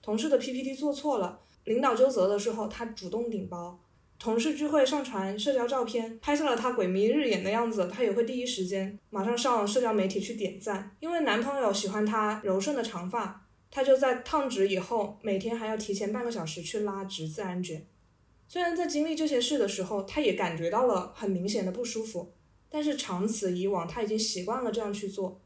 [0.03, 3.79] 同事的 PPT 做错了，领导纠责的时候，她主动顶包；
[4.19, 10.95] 同事聚会上传社交照片，拍下了她鬼迷日眼的样子，她也会第一时间马上上社交媒体去点赞。
[10.99, 17.83] 因为男朋友喜欢她柔顺的长发，她就在烫直以后，每天还要提前半个小时去拉直自然卷。
[18.49, 22.31] 虽然在经历这些事的时候，他也感觉到了很明显的不舒服，
[22.69, 25.39] 但是长此以往，他已经习惯了这样去做，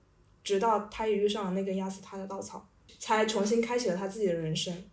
[0.44, 4.84] 直到他也遇上了那根压死他的稻草，才重新开启了他自己的人生。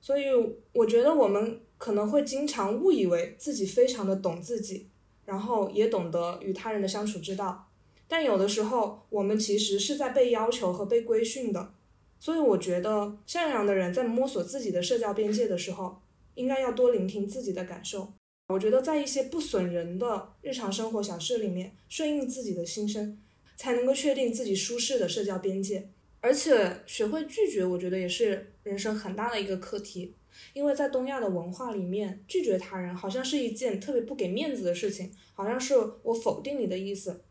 [0.00, 0.24] 所以
[0.72, 4.88] 我觉得我们可能会经常误以为自己非常的懂自己，
[5.24, 7.68] 然后也懂得与他人的相处之道，
[8.06, 11.72] 但有的时候我们其实是在被要求和被规训的。
[12.20, 16.00] 所以我觉得善良的人在摸索自己的社交边界的时候，
[16.36, 18.12] 应该要多聆听自己的感受。
[18.48, 23.18] 我觉得在一些不损人的日常生活小事里面，顺应自己的心声，
[23.56, 25.88] 才能够确定自己舒适的社交边界。
[26.20, 30.14] 而且学会拒绝，我觉得也是人生很大的一个课题。
[30.52, 37.22] 因为在东亚的文化里面，拒绝他人好像是一件特别不给面子的事情，好像是我否定你的意思。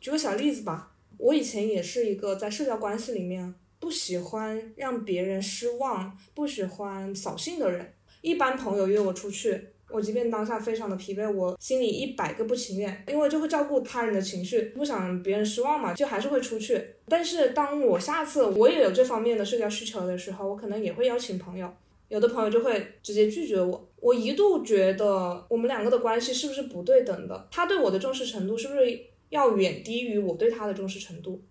[0.00, 7.92] 举个小例子吧，我以前也是一个在社交关系里面不喜欢让别人失望、不喜欢扫兴的人。
[8.22, 9.68] 一般朋友约我出去。
[9.90, 16.82] 我即便当下非常的疲惫，我心里一百个不情愿，因为就会照顾他人的情绪，不想别人失望嘛，就还是会出去。
[17.06, 21.70] 但是当我下次我也有这方面的社交需求的时候，我可能也会邀请朋友，
[22.08, 23.86] 有的朋友就会直接拒绝我。
[24.00, 27.46] 我一度觉得我们两个的关系是不是不对等的？
[27.50, 31.42] 他对我的重视程度是不是要远低于我对他的重视程度？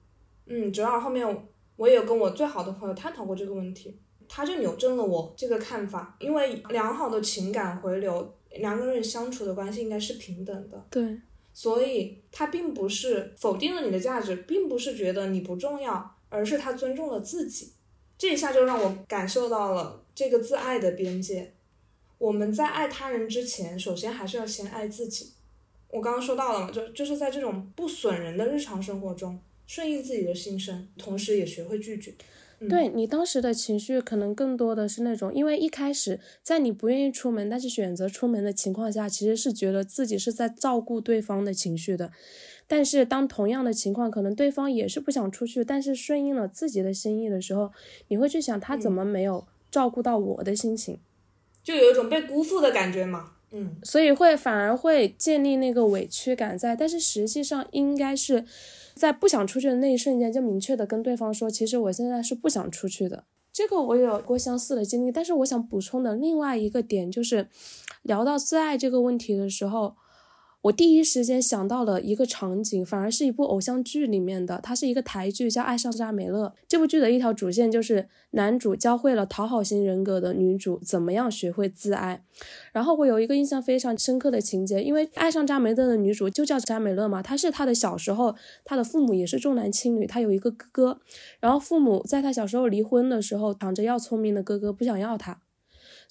[0.48, 3.96] 嗯，直到后面我也有跟我最好的朋友探讨过这个问题。
[4.34, 10.82] 他就扭正了我这个看法，因为良好的情感回流，两个人相处的关系应该是平等的。
[10.90, 11.20] 对，
[11.54, 17.74] 所以他并不是否定了你的价值，并不是觉得你不重要，而是他尊重了自己。
[18.18, 21.52] 这一下就让我感受到了这个自爱的边界。
[22.18, 25.34] 我们在爱他人之前，首先还是要先爱自己。
[25.90, 32.14] 我刚刚说到了嘛，就就是在这种不损人的日常生活中，顺应自己的心声，同时也学会拒绝。
[32.70, 42.12] 对你当时的情绪，可能更多的是那种，因为一开始在你不愿意出门，但是选择出门的情况下，其实是觉得自己是在照顾对方的情绪的。
[42.68, 47.72] 但是当同样的情况，可能对方也是不想出去，但是顺应了自己的心意的时候，
[48.10, 51.00] 你会去想他怎么没有照顾到我的心情，
[51.64, 53.34] 就有一种被辜负的感觉嘛。
[53.54, 58.46] 嗯，所以会反而会建立那个委屈感在，但是实际上应该是。
[59.02, 63.24] 在不想出去的那一瞬间，就明确的跟对方说，其实我现在是不想出去的。
[63.52, 67.48] 这个我有过相似的经历，但是我想补充的另外一个点就是，
[68.04, 69.96] 聊到自爱这个问题的时候。
[70.64, 76.48] 我第一时间想到了一个场景，反而是一部偶像剧里面的，它是一个台剧，叫《爱上扎美乐》。
[76.68, 82.24] 这部剧的一条主线就是男主教会了讨好型人格的女主怎么样学会自爱。
[82.72, 91.00] 然后我有一个印象非常深刻的情节，因为《爱上扎美乐》的女主就叫扎美乐嘛，她是她的小时候，她的父母也是重男轻女，她有一个哥哥，
[91.40, 95.42] 然后父母在她小时候离婚的时候，抢着要聪明的哥哥，不想要她。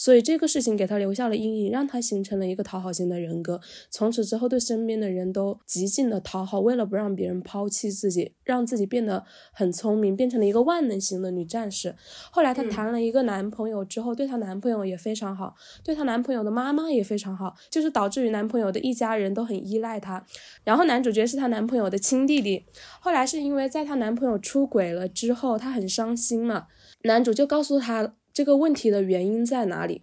[0.00, 3.60] 所以这个事情给他留下了阴影，让他形成了一个讨好型的人格。
[3.90, 11.94] 从此之后，对身边的人都极尽的讨好，为了不让别人抛弃自己，让自己变得很聪明，变成了一个万能型的女战士。
[12.30, 20.24] 后来她谈了一个男朋友之后，对她男朋友也非常好，对她男朋友的妈妈也非常好，就是导致于男朋友的一家人都很依赖她。
[20.64, 22.64] 然后男主角是她男朋友的亲弟弟。
[23.00, 26.68] 后来是因为在她男朋友出轨了之后，她很伤心嘛，
[27.02, 28.14] 男主就告诉她。
[28.40, 30.00] 这个问题的原因在哪里？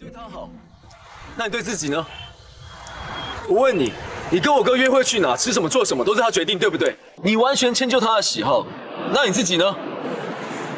[0.00, 0.48] 对他好，
[1.36, 2.06] 那你对自己呢？
[3.46, 3.92] 我问你，
[4.30, 6.96] 你跟我哥约会去哪、吃什么、做什么，都是他决定，对不对？
[7.22, 8.66] 你完全迁就他的喜好，
[9.12, 9.76] 那你自己呢？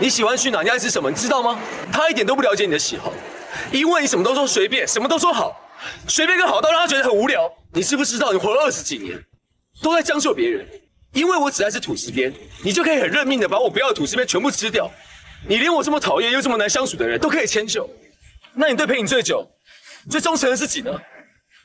[0.01, 1.61] 你喜欢去哪、你爱吃什么，你知道吗？
[1.93, 3.13] 他一点都不了解你的喜好，
[3.71, 5.57] 因为你什么都说随便，什么都说好，
[6.09, 7.49] 随便跟好到让他觉得很无聊。
[7.75, 9.17] 你知不知道，你活了二十几年，
[9.81, 10.67] 都在将就别人，
[11.13, 12.35] 因为我只爱吃吐司边，
[12.65, 14.91] 你就可以很认命的把我不要的吐司边全部吃掉。
[15.47, 17.89] 你连我这么讨厌又这么难相处的人都可以迁就，
[18.55, 19.47] 那你对陪你最久、
[20.11, 21.01] 最忠诚的自己呢？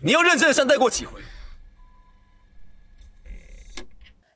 [0.01, 1.21] 你又认真的善待过几回？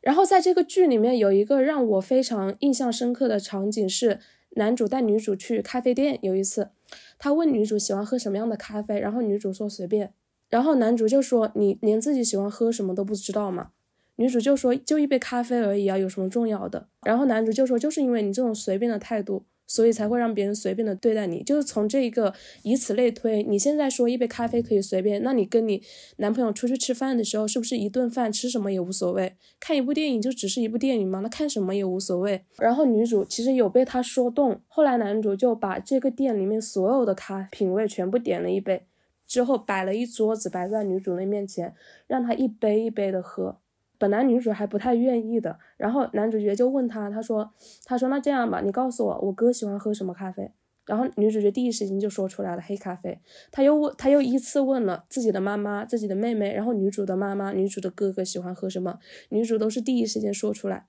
[0.02, 4.22] 然后在这个剧里面有一个让我非常印象深刻的场景是，
[4.52, 6.18] 男主带女主去咖啡店。
[6.22, 6.72] 有一次，
[7.20, 10.14] 他问女主喜欢喝什么样的咖啡，然后女主说随便，
[10.50, 13.72] 然后男主就说你连自己喜欢喝什么都不知道吗？
[14.18, 21.44] 女主就说：“就一杯咖啡而已啊，有什么重要的？”然后男主就说：“就是因为你这种随便的态度，所以才会让别人随便的对待你。
[21.44, 25.84] 就是从这一个，以此类推，你现在说一杯咖啡可以随便，那你跟你
[26.18, 29.36] 男朋友出去吃饭的时候，是不是一顿饭吃什么也无所谓？
[29.60, 31.20] 看一部电影就只是一部电影吗？
[31.20, 38.88] 那看什么也无所谓。”然后女主其实有被他说动，后来男主就把这个店里面所有的咖品味全部点了一杯，
[39.28, 41.76] 之后摆了一桌子摆在女主的面前，
[42.08, 43.60] 让她一杯一杯的喝。
[43.98, 47.52] 本来女主还不太愿意的，然后男主角就问他，他说
[47.86, 50.52] ：“他说那这样吧，你告诉我，我哥喜欢喝什么咖啡？”
[50.86, 53.20] 然后女主角第一时间就说出来了黑咖啡。
[53.52, 58.98] 他又问，他又依次问了自己的妈妈、自己的妹妹，然后女主的妈妈、女主的哥哥喜欢喝什么，
[59.30, 60.86] 女主都是第一时间说出来。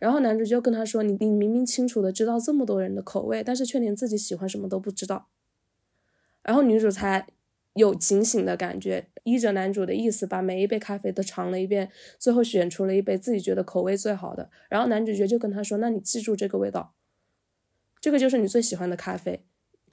[0.00, 5.26] 然后男主就跟她说：“你你明明清楚的知道这么多人的口味，但是却连自己喜欢什么都不知道。”
[6.42, 7.26] 然后女主才
[7.74, 14.50] 有警醒的感觉，依着男主的意思，把每一杯咖啡都尝了一遍，最后选出了一杯自己觉得口味最好的。
[14.68, 16.94] 然后男主角就跟她说：“那你记住这个味道。”
[18.00, 19.44] 这个就是你最喜欢的咖啡，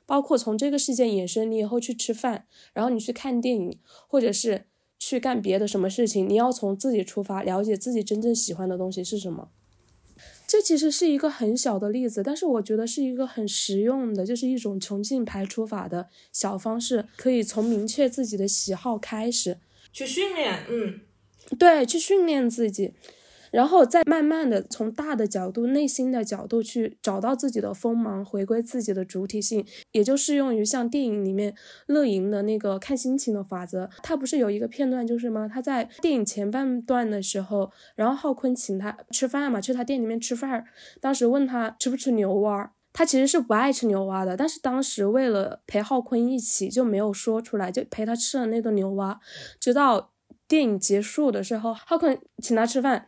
[0.05, 4.65] 包括从这个事件衍生，你以后去吃饭，然后你去看电影，或者是
[4.99, 9.49] 去干别的什么事情，你要从自己出发，了解自己真正喜欢的东西是什么。
[10.51, 19.57] 这其实是一个很小的例子，但是我觉得是一个很实用的，就是一种穷尽排除法的小方式，可以从明确自己的喜好开始
[19.93, 20.99] 去训练，嗯，
[21.57, 22.91] 对，去训练自己。
[23.51, 31.53] 然后再慢慢的从大的角度、内心的角度去找到自己的锋芒，回归自己的主体性，也就适用于像电影里面
[31.87, 33.89] 乐莹的那个看心情的法则。
[34.01, 35.47] 他不是有一个片段就是吗？
[35.47, 40.65] 他在电影前半段的时候，然后浩坤请他吃饭嘛，去他店里面吃饭，
[41.01, 49.19] 当时问他吃不吃牛蛙，他其实是不爱吃牛蛙的，但是当时为了陪浩坤一起就没有说出来，就陪他吃了那顿牛蛙，
[49.59, 50.11] 直到
[50.47, 53.07] 电影结束的时候，浩坤请他吃饭。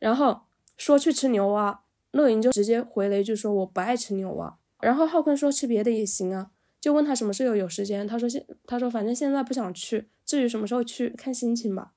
[0.00, 0.40] 然后
[0.76, 4.58] 说去吃牛蛙，乐莹就直接回了一句说我不爱吃牛蛙。
[4.80, 8.06] 然后浩坤说吃别的也行啊，就问他什么时候有时间。
[8.06, 11.92] 他说现他说反正现在不想去，至于什么时候去看心情吧。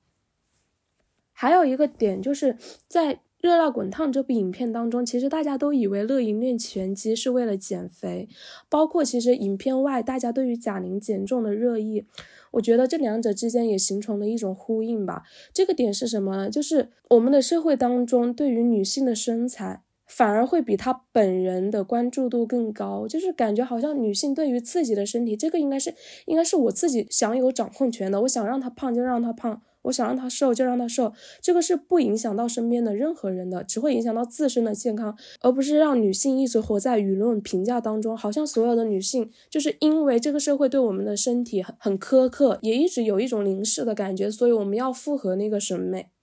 [1.32, 8.28] 还有一个点就是在《热辣滚烫》这部影片当中，其实大家都以为乐莹练拳击是为了减肥，
[8.68, 12.06] 包括其实影片外大家对于贾玲减重的热议。
[12.54, 15.22] 我觉得这两者之间也形成了一种呼应吧。
[15.52, 16.50] 这个点是什么呢？
[16.50, 23.06] 就是我们的社会当中对于女性的身材，反而会比她本人的关注度更高。
[23.06, 25.94] 就是感觉好像女性对于自己的身体，这个应该是
[26.26, 28.20] 应该是我自己享有掌控权的。
[28.22, 29.62] 我想让她胖就让她胖。
[29.84, 38.16] 我想让她瘦就让她瘦，这个是不影响到身边的任何人的，只会影响到自身的健康，而不是让女性一直活在舆论评价当中。
[38.16, 46.13] 好像所有的女性就是因为这个社会对我们的身体很很苛刻，也一直有一种凝视的感觉，所以我们要符合那个审美。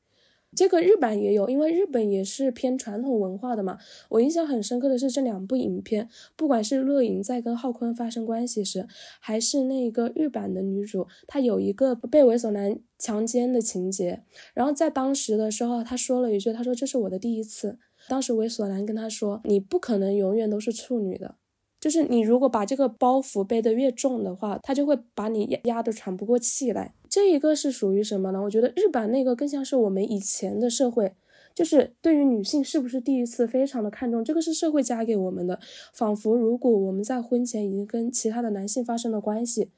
[0.56, 3.78] 这个日版也有，因为日本也是偏传统文化的嘛。
[4.10, 8.86] 我印象很深刻的是这两部影片，不管是乐莹在跟浩坤发生关系时，
[9.20, 14.24] 还是那个日版的女主，她有一个被猥琐男强奸的情节。
[14.54, 17.80] 然后在当时的时候，她说了一句：“她说这是我的第一次。”
[18.10, 21.36] 当时猥琐男跟她说：“你不可能永远都是处女的。”
[21.80, 26.94] 就是你如果把这个包袱背得越重的话，他就会把你压压得喘不过气来。
[27.12, 28.42] 这一个是属于什么呢？
[28.42, 31.14] 我觉得日版那个更像是我们以前的社会，
[31.54, 35.60] 就是对于女性是不是第一次非常的看重，这个是社会加给我们的。
[35.94, 39.72] 仿佛如果我们在婚前已经跟其他的男性发生了关系，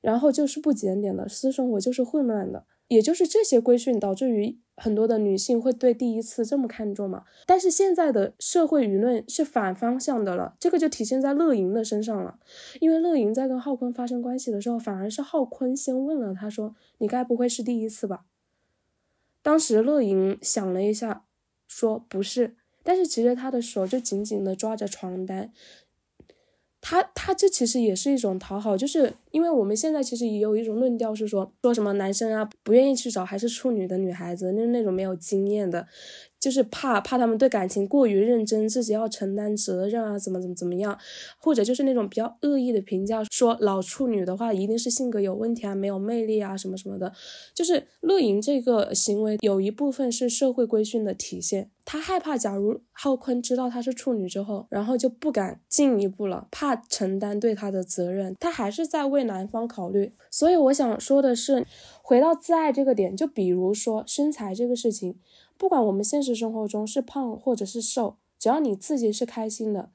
[0.00, 2.64] 然后就是不检点的，私生活就是混乱的。
[2.88, 7.24] 也就是这些规训导致于很多的女性会对第一次这么看重嘛？
[7.46, 12.38] 但是现在的社会舆论是反方向的了，这个就体现在乐莹的身上了。
[12.80, 18.26] 因为乐莹在跟浩坤发生关系的时候，反而是浩坤先问了他说：“你该不会是第一次吧？”
[19.42, 21.24] 当时乐莹想了一下，
[21.66, 25.52] 说：“不是。”但是其实他的手就紧紧的抓着床单。
[26.80, 35.86] 他他这其实也是一种讨好，就是因为我们现在其实也有一种论调是说说什么男生啊不愿意去找还是处女的女孩子，那那种没有经验的。
[36.38, 40.96] 就是怕怕他们对感情过于认真，自己要承担责任啊，怎么怎么怎么样，
[41.38, 47.12] 或者就是那种比较恶意的评价，说老处女的话一定是性格有问题啊，没有魅力啊，什么什么的。
[47.54, 60.12] 就是乐莹这个行为有一部分是社会规训的体现，他害怕假如浩坤知道她是处女之后，然后就不敢进一步了，怕承担对她的责任，她还是在为男方考虑。
[60.30, 61.66] 所以我想说的是，
[62.02, 65.18] 回到自爱这个点，就比如说身材这个事情。
[65.58, 69.90] 不管我们现实生活中是胖或者是瘦，只要你自己是开心的，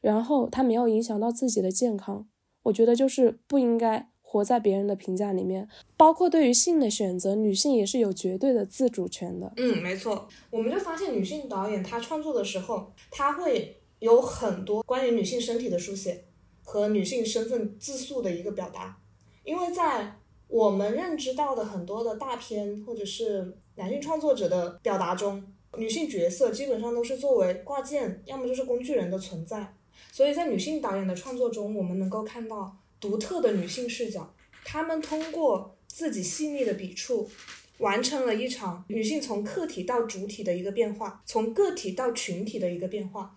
[0.00, 2.28] 然后它没有影响到自己的健康，
[2.64, 5.68] 我觉得就是不应该活在别人的评价里面。
[5.96, 9.52] 包括对于性的选择，女性也是有绝对的自主权的。
[9.56, 10.28] 嗯，没错。
[10.50, 16.24] 我们就发现女性导演她创作的时候，她会有很多关于女性身体的书写
[16.62, 18.98] 和女性身份自述的一个表达，
[19.44, 20.16] 因为在
[20.50, 23.56] 我们认知到的很多的大片或者是。
[23.76, 25.42] 男性创作者的表达中，
[25.78, 29.74] 女性角色基本上都是作为挂件，要么就是工具人的存在。
[30.12, 34.34] 所以在女性导演的创作中，我们能够看到独特的女性视角，
[34.66, 37.30] 她们通过自己细腻的笔触，
[37.78, 43.34] 完成了一场女性从客体到主体的一个变化，从个体到群体的一个变化。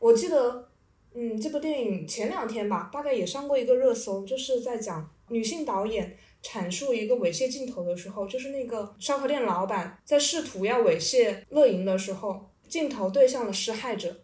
[0.00, 0.68] 我记得
[1.14, 14.16] 嗯，这部电影前两天吧，大概也上过一个热搜，就是在讲女性导演阐述一个猥亵镜头的时候，就是那个烧烤店老板在试图要猥亵乐莹的时候，镜头对向了施害者。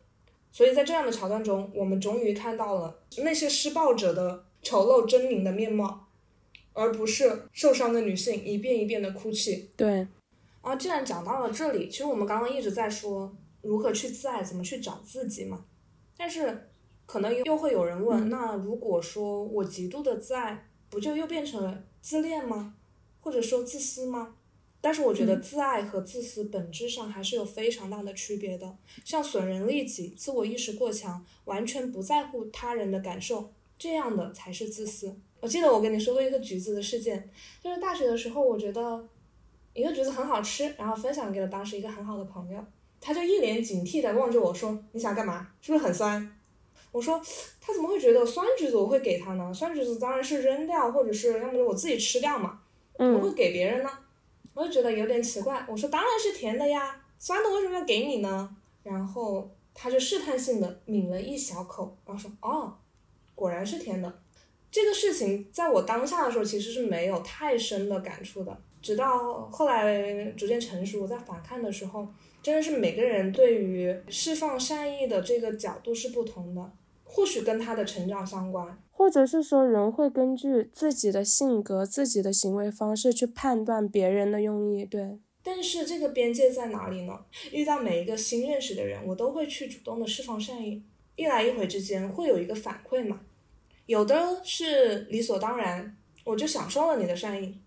[0.51, 6.09] 所以在这样的桥段中，我们终于看到了那些施暴者的丑陋狰狞的面貌，
[6.73, 9.69] 而不是受伤的女性一遍一遍的哭泣。
[9.77, 10.09] 对，
[10.63, 15.67] 啊，既然讲到了这里，其实我们刚刚一直在说如何去自爱，怎么去找自己嘛。
[16.17, 16.71] 但是
[17.05, 22.75] 可能又会有人问，那如果说我极度的自爱，不就又变成了自恋吗？
[23.21, 24.35] 或者说自私吗？
[24.81, 28.77] 但是我觉得自爱和自私本质上还是有非常大的区别的。
[29.05, 35.17] 像损人利己、自我意识过强、完全不在乎他人的感受，这样的才是自私。
[35.41, 37.29] 我记得我跟你说过一个橘子的事件，
[37.61, 39.09] 就是大学的时候，我觉得
[39.75, 42.65] 一个橘子很好吃，然后分享给了当时一个很好的朋友，
[43.01, 45.49] 他就一脸警惕的望着我说：“你想干嘛？
[45.61, 46.33] 是不是很酸？”
[46.93, 47.21] 我说
[47.61, 49.53] ：“他怎么会觉得酸橘子我会给他呢？
[49.53, 52.61] 酸橘子当然是扔掉，或者是要么就我自己吃掉嘛，
[52.97, 53.91] 怎么会给别人呢？”
[54.55, 58.57] 我就觉得有点奇怪，我说当然是甜的呀，酸的为什么要给你呢？
[58.83, 62.75] 然后他就试探性的抿了一小口，然后说哦，
[63.35, 64.21] 果然是甜的。
[64.71, 72.09] 这个事情在我当下的时候其实是没有太深的感触的，直到后来逐渐成熟，我在反看的时候，
[72.43, 76.73] 真的是每个人对于释放善意的这个角度是不同的，
[77.05, 78.79] 或许跟他的成长相关。
[78.93, 85.19] 或者是说，人会根据自己的性格、自己的行为方式去判断别人的用意，对。
[85.43, 87.21] 但是这个边界在哪里呢？
[87.53, 90.83] 遇到每一个新认识的人，我都会去主动的释放善意，
[91.15, 93.21] 一来一回之间会有一个反馈嘛。
[93.85, 97.61] 有的是理所当然，我就享受了你的善意，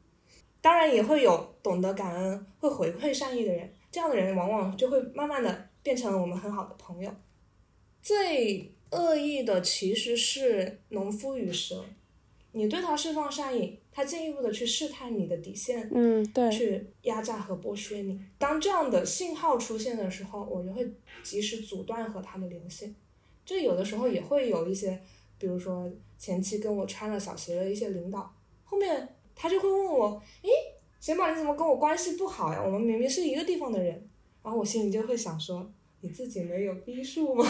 [0.59, 7.14] 当然也会有懂得感恩、会回馈善意的人，这样的人往往就会慢慢的变成了我们很好的朋友。
[8.02, 8.74] 最。
[8.92, 11.86] 恶意的其实是农夫与蛇，
[12.54, 18.20] 你对他释放善意，他进一步的去试探你的底线，嗯，对，去压榨和剥削你。
[18.40, 22.96] 当这样的信号出现的时候，我就会及时阻断和他的联系。
[23.46, 25.00] 这有的时候也会有一些，
[25.38, 25.88] 比如说
[26.18, 28.34] 前期跟我穿了小鞋的一些领导，
[28.64, 30.50] 后面他就会问我，诶，
[31.00, 32.62] 贤宝你怎么跟我关系不好呀？
[32.64, 33.93] 我们明明是一个地方的人，
[34.43, 35.70] 然后我心里就会想说。
[36.02, 37.45] 你自己没有逼数吗？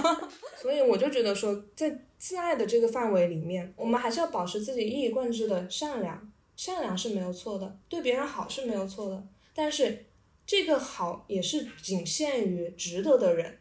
[0.56, 9.22] 所以我就觉得说，在自爱的这个范围里面，我们还是要保持自己一以贯之的善良，善良是没有错的，对别人好是没有错的。
[9.54, 10.06] 但是
[10.46, 13.58] 这个好也是仅限于值得的人。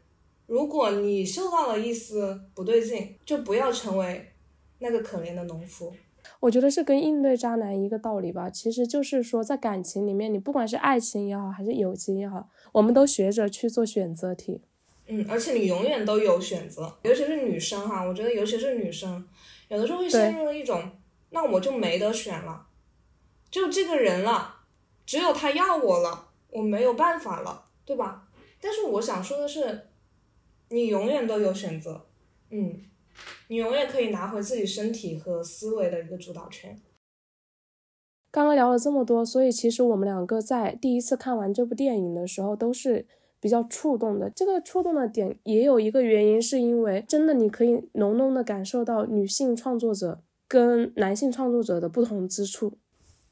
[0.47, 4.31] 如果你嗅到了一丝不对劲，就不要成为
[4.77, 5.93] 那个可怜的农夫。
[6.41, 14.61] 我觉得是跟应对渣男一个道理吧，其实就是说，在感情里面，你不管是爱情也好，还是友情也好，我们都学着去做选择题。
[15.07, 19.27] 嗯，而且你永远都有选择，尤其是女生哈，我觉得尤其是女生，
[19.67, 20.89] 有的时候会陷入了一种，
[21.31, 22.67] 那我就没得选了，
[23.51, 24.61] 就这个人了，
[25.05, 28.29] 只有他要我了，我没有办法了，对吧？
[28.61, 29.87] 但是我想说的是，
[30.69, 32.05] 你永远都有选择，
[32.51, 32.83] 嗯。
[33.47, 36.79] 你永远可以拿回自己身体和思维的一个主导权。
[38.31, 43.07] 刚刚聊了这么多，所以其实我们两个在第一次看完这部电影的时候都是
[43.39, 44.29] 比较触动的。
[44.29, 52.73] 这个触动的点也有一个原因，是因为真的你可以浓浓的感受到女性创作者跟男性创作者的不同之处。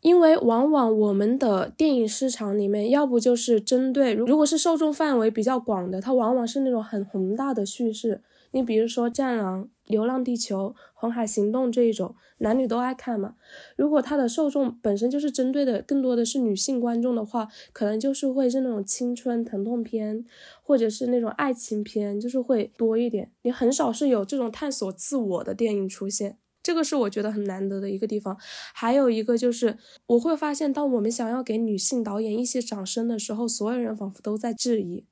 [0.01, 8.21] 因为往往我们的电影市场里面，要不就是针对，如果是受众范围比较广的，它往往是那种很宏大的叙事。
[8.51, 13.35] 你比如说《战狼》《流浪地球》《红海行动》这一种，男女都爱看嘛。
[13.75, 20.25] 如果它的受众本身就是针对的更多的是女性观众的话，可能就是会是那种青春疼痛片，
[20.63, 23.31] 或者是那种爱情片，就是会多一点。
[23.43, 28.37] 你很少是有这种探索自我的电影出现，这个是我觉得很难得的一个地方。
[28.73, 29.77] 还有一个就是，
[30.07, 35.05] 我会发现，当我们想要给女性导演一些掌声的时候，所有人仿佛都在质疑。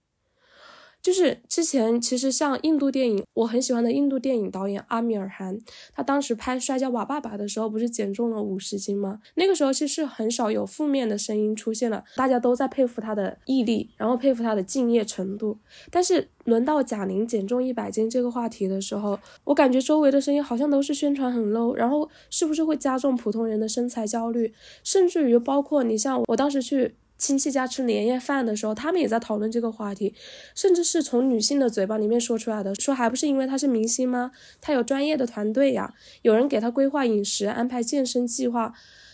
[1.05, 5.55] 就是之前其实像印度电影，我很喜欢的印度电影导演阿米尔汗，
[5.93, 9.19] 他当时拍《摔跤吧，爸爸》的时候，不是减重了五十斤吗？
[9.35, 15.55] 那个时候其实很少有负面的声音出现了，大家都在佩服他的毅力，然后佩服他的敬业程度。
[15.91, 24.51] 但是轮到贾玲减重一百斤这个话题的时候，我感觉周围的声音好像都是宣传很 low，然后是不是会加重普通人的身材焦虑？
[24.83, 26.95] 甚至于包括你像我当时去。
[27.17, 30.13] 亲戚家吃年夜饭的时候，他们也在讨论这个话题，
[30.53, 34.31] 甚至是从女性的嘴巴里面说出来的，说还不是因为她是明星吗？
[34.59, 35.93] 她有专业的团队呀，
[36.23, 38.73] 有人给她规划饮食、安排健身计划，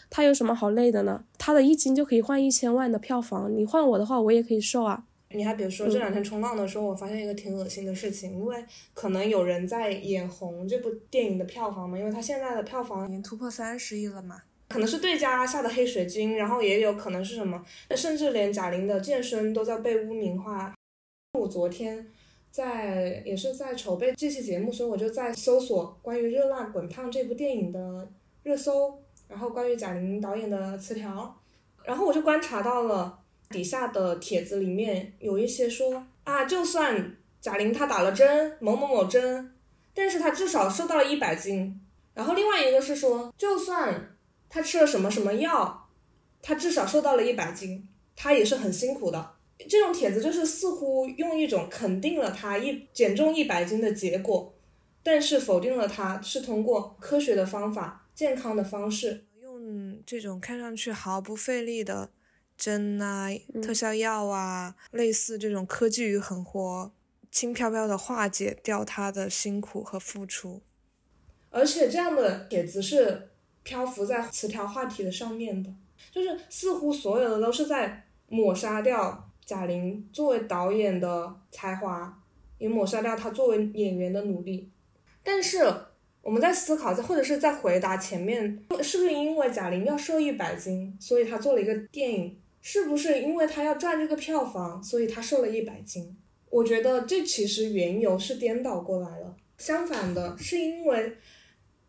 [0.10, 1.24] 她有什么好累的呢？
[1.38, 5.04] 她的一斤就可以换一千万的票房，你换我的话，我也可以瘦啊。
[5.34, 14.42] 你还别说，这两天冲浪的时候，我发现一个挺恶心的事情，因为可能有人在眼红这部电影的票房嘛，因为它现在的票房已经突破三十亿了嘛。
[14.72, 20.74] 可能是对家下的黑水晶，然后也有可能是什么，那甚至连贾玲的健身都在被污名化。
[21.38, 22.10] 我昨天
[22.50, 28.10] 在也是在筹备这期节目，所以我就在搜索关于《热辣滚烫》这部电影的
[28.44, 28.98] 热搜，
[29.28, 31.38] 然后关于贾玲导演的词条，
[31.84, 33.20] 然后我就观察到了
[33.50, 39.54] 底下的帖子里面有一些说啊，就算贾玲她打了针某某某针，
[39.94, 41.82] 但是她至少瘦到了一百斤。
[42.14, 44.11] 然后另外一个是说，就算。
[44.54, 45.88] 他吃了什么什么药？
[46.42, 47.88] 他至少瘦到了一百斤，
[48.18, 49.36] 他也是很辛苦的。
[49.70, 54.54] 这种帖子就是似乎用一种肯定了他一减重一百斤的结果，
[55.02, 62.10] 但是否定了他是通过科学的方法、健康的方式，用这种看上去毫不费力的
[62.58, 63.30] 针啊、
[63.64, 66.92] 特效药啊，类似这种科技与狠活，
[67.32, 70.62] 轻飘飘的化解掉他的辛苦和付出。
[71.52, 73.30] 而且这样的帖子是。
[73.64, 75.70] 漂浮在词条话题的上面的，
[76.12, 82.22] 就是似乎所有的都是在抹杀掉贾玲作为导演的才华，
[82.58, 84.70] 也抹杀掉她作为演员的努力。
[85.24, 85.60] 但是
[86.22, 92.38] 我们在思考，在或者是在回答前面，是不是因为贾玲要瘦一百斤，所以她做了一个电影？
[92.62, 96.16] 是不是因为她要赚这个票房，所以她瘦了一百斤？
[96.50, 99.36] 我觉得这其实缘由是颠倒过来了。
[99.58, 101.18] 相反的，是因为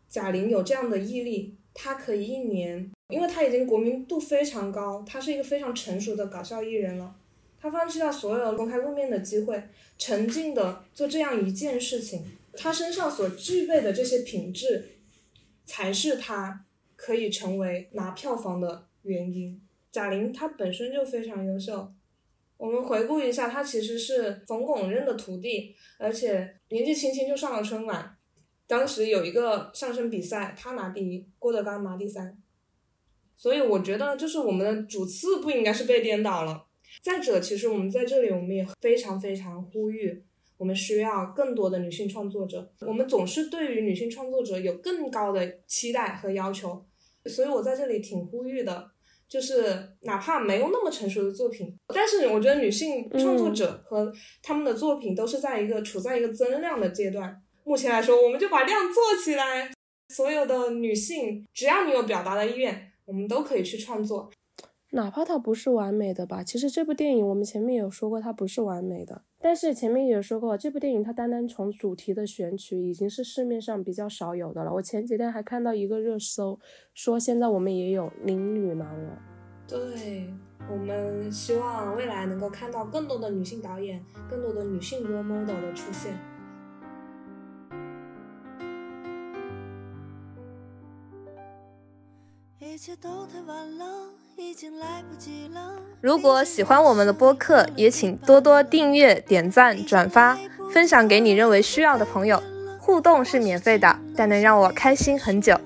[0.09, 1.57] 贾玲有这样的毅力。
[1.75, 7.15] 他可以一年，因为他已经国民度非常高，他是一个非常成熟的搞笑艺人了。
[7.61, 9.63] 他放弃掉所有公开露面的机会，
[9.97, 12.25] 沉浸的做这样一件事情。
[12.55, 14.97] 他身上所具备的这些品质，
[15.65, 16.65] 才是他
[16.97, 19.61] 可以成为拿票房的原因。
[19.91, 21.89] 贾玲她本身就非常优秀，
[22.57, 28.17] 我们回顾一下，她其实是冯巩认的徒弟，而且年纪轻轻就上了春晚。
[28.73, 32.39] 当时有一个相声比赛，他拿第一，郭德纲拿第三，
[33.37, 36.65] 所以我觉得就是我们的主次不应该是被颠倒了。
[37.03, 40.25] 再者，其实我们在这里，我们也非常非常呼吁，
[40.57, 42.73] 我们需要更多的女性创作者。
[42.81, 46.83] 我们总是对于女性创作者有更高的期待和要求，
[47.27, 48.91] 所以我在这里挺呼吁的，
[49.29, 54.11] 就是哪怕没有那么成熟的作品，但是我觉得女性创作者和
[54.43, 57.43] 他们的作品都是在一个处在一个增量的阶段。
[57.65, 59.71] 目前来说，我们就把量做起来。
[60.09, 64.31] 所有的女性，只要你有表达的意愿，我们都可以去创作，
[64.91, 66.43] 哪怕它不是完美的吧。
[66.45, 69.23] 其实这部电影我们前面有说过，它不是完美的。
[69.41, 74.75] 但是前面也说过，这部电影它单单从主题的选取，已经是市面上比较少有的了。
[74.75, 76.61] 我前几天还看到一个热搜，
[76.93, 79.19] 说现在我们也有零女盲了。
[79.67, 80.27] 对
[80.71, 86.19] 我们希望未来能够看到更多的女性导演，更多的女性 role model 的出现。
[96.01, 100.37] 如果喜欢我们的播客，也请多多订阅、点赞、转发，
[100.73, 102.43] 分享给你认为需要的朋友。
[102.81, 105.61] 互动是免费的，但能让我开心很久。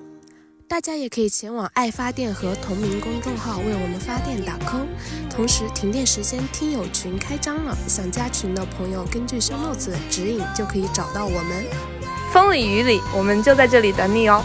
[0.69, 4.87] 大家也可以前往爱发电和同名公众号为我们发电打 call。
[5.31, 11.65] 同时，停电时间听友群开张了，想加群的朋友根据 show notes 的指引就可以找到我们。
[12.33, 14.43] 风里雨里，我们就在这里等你哦。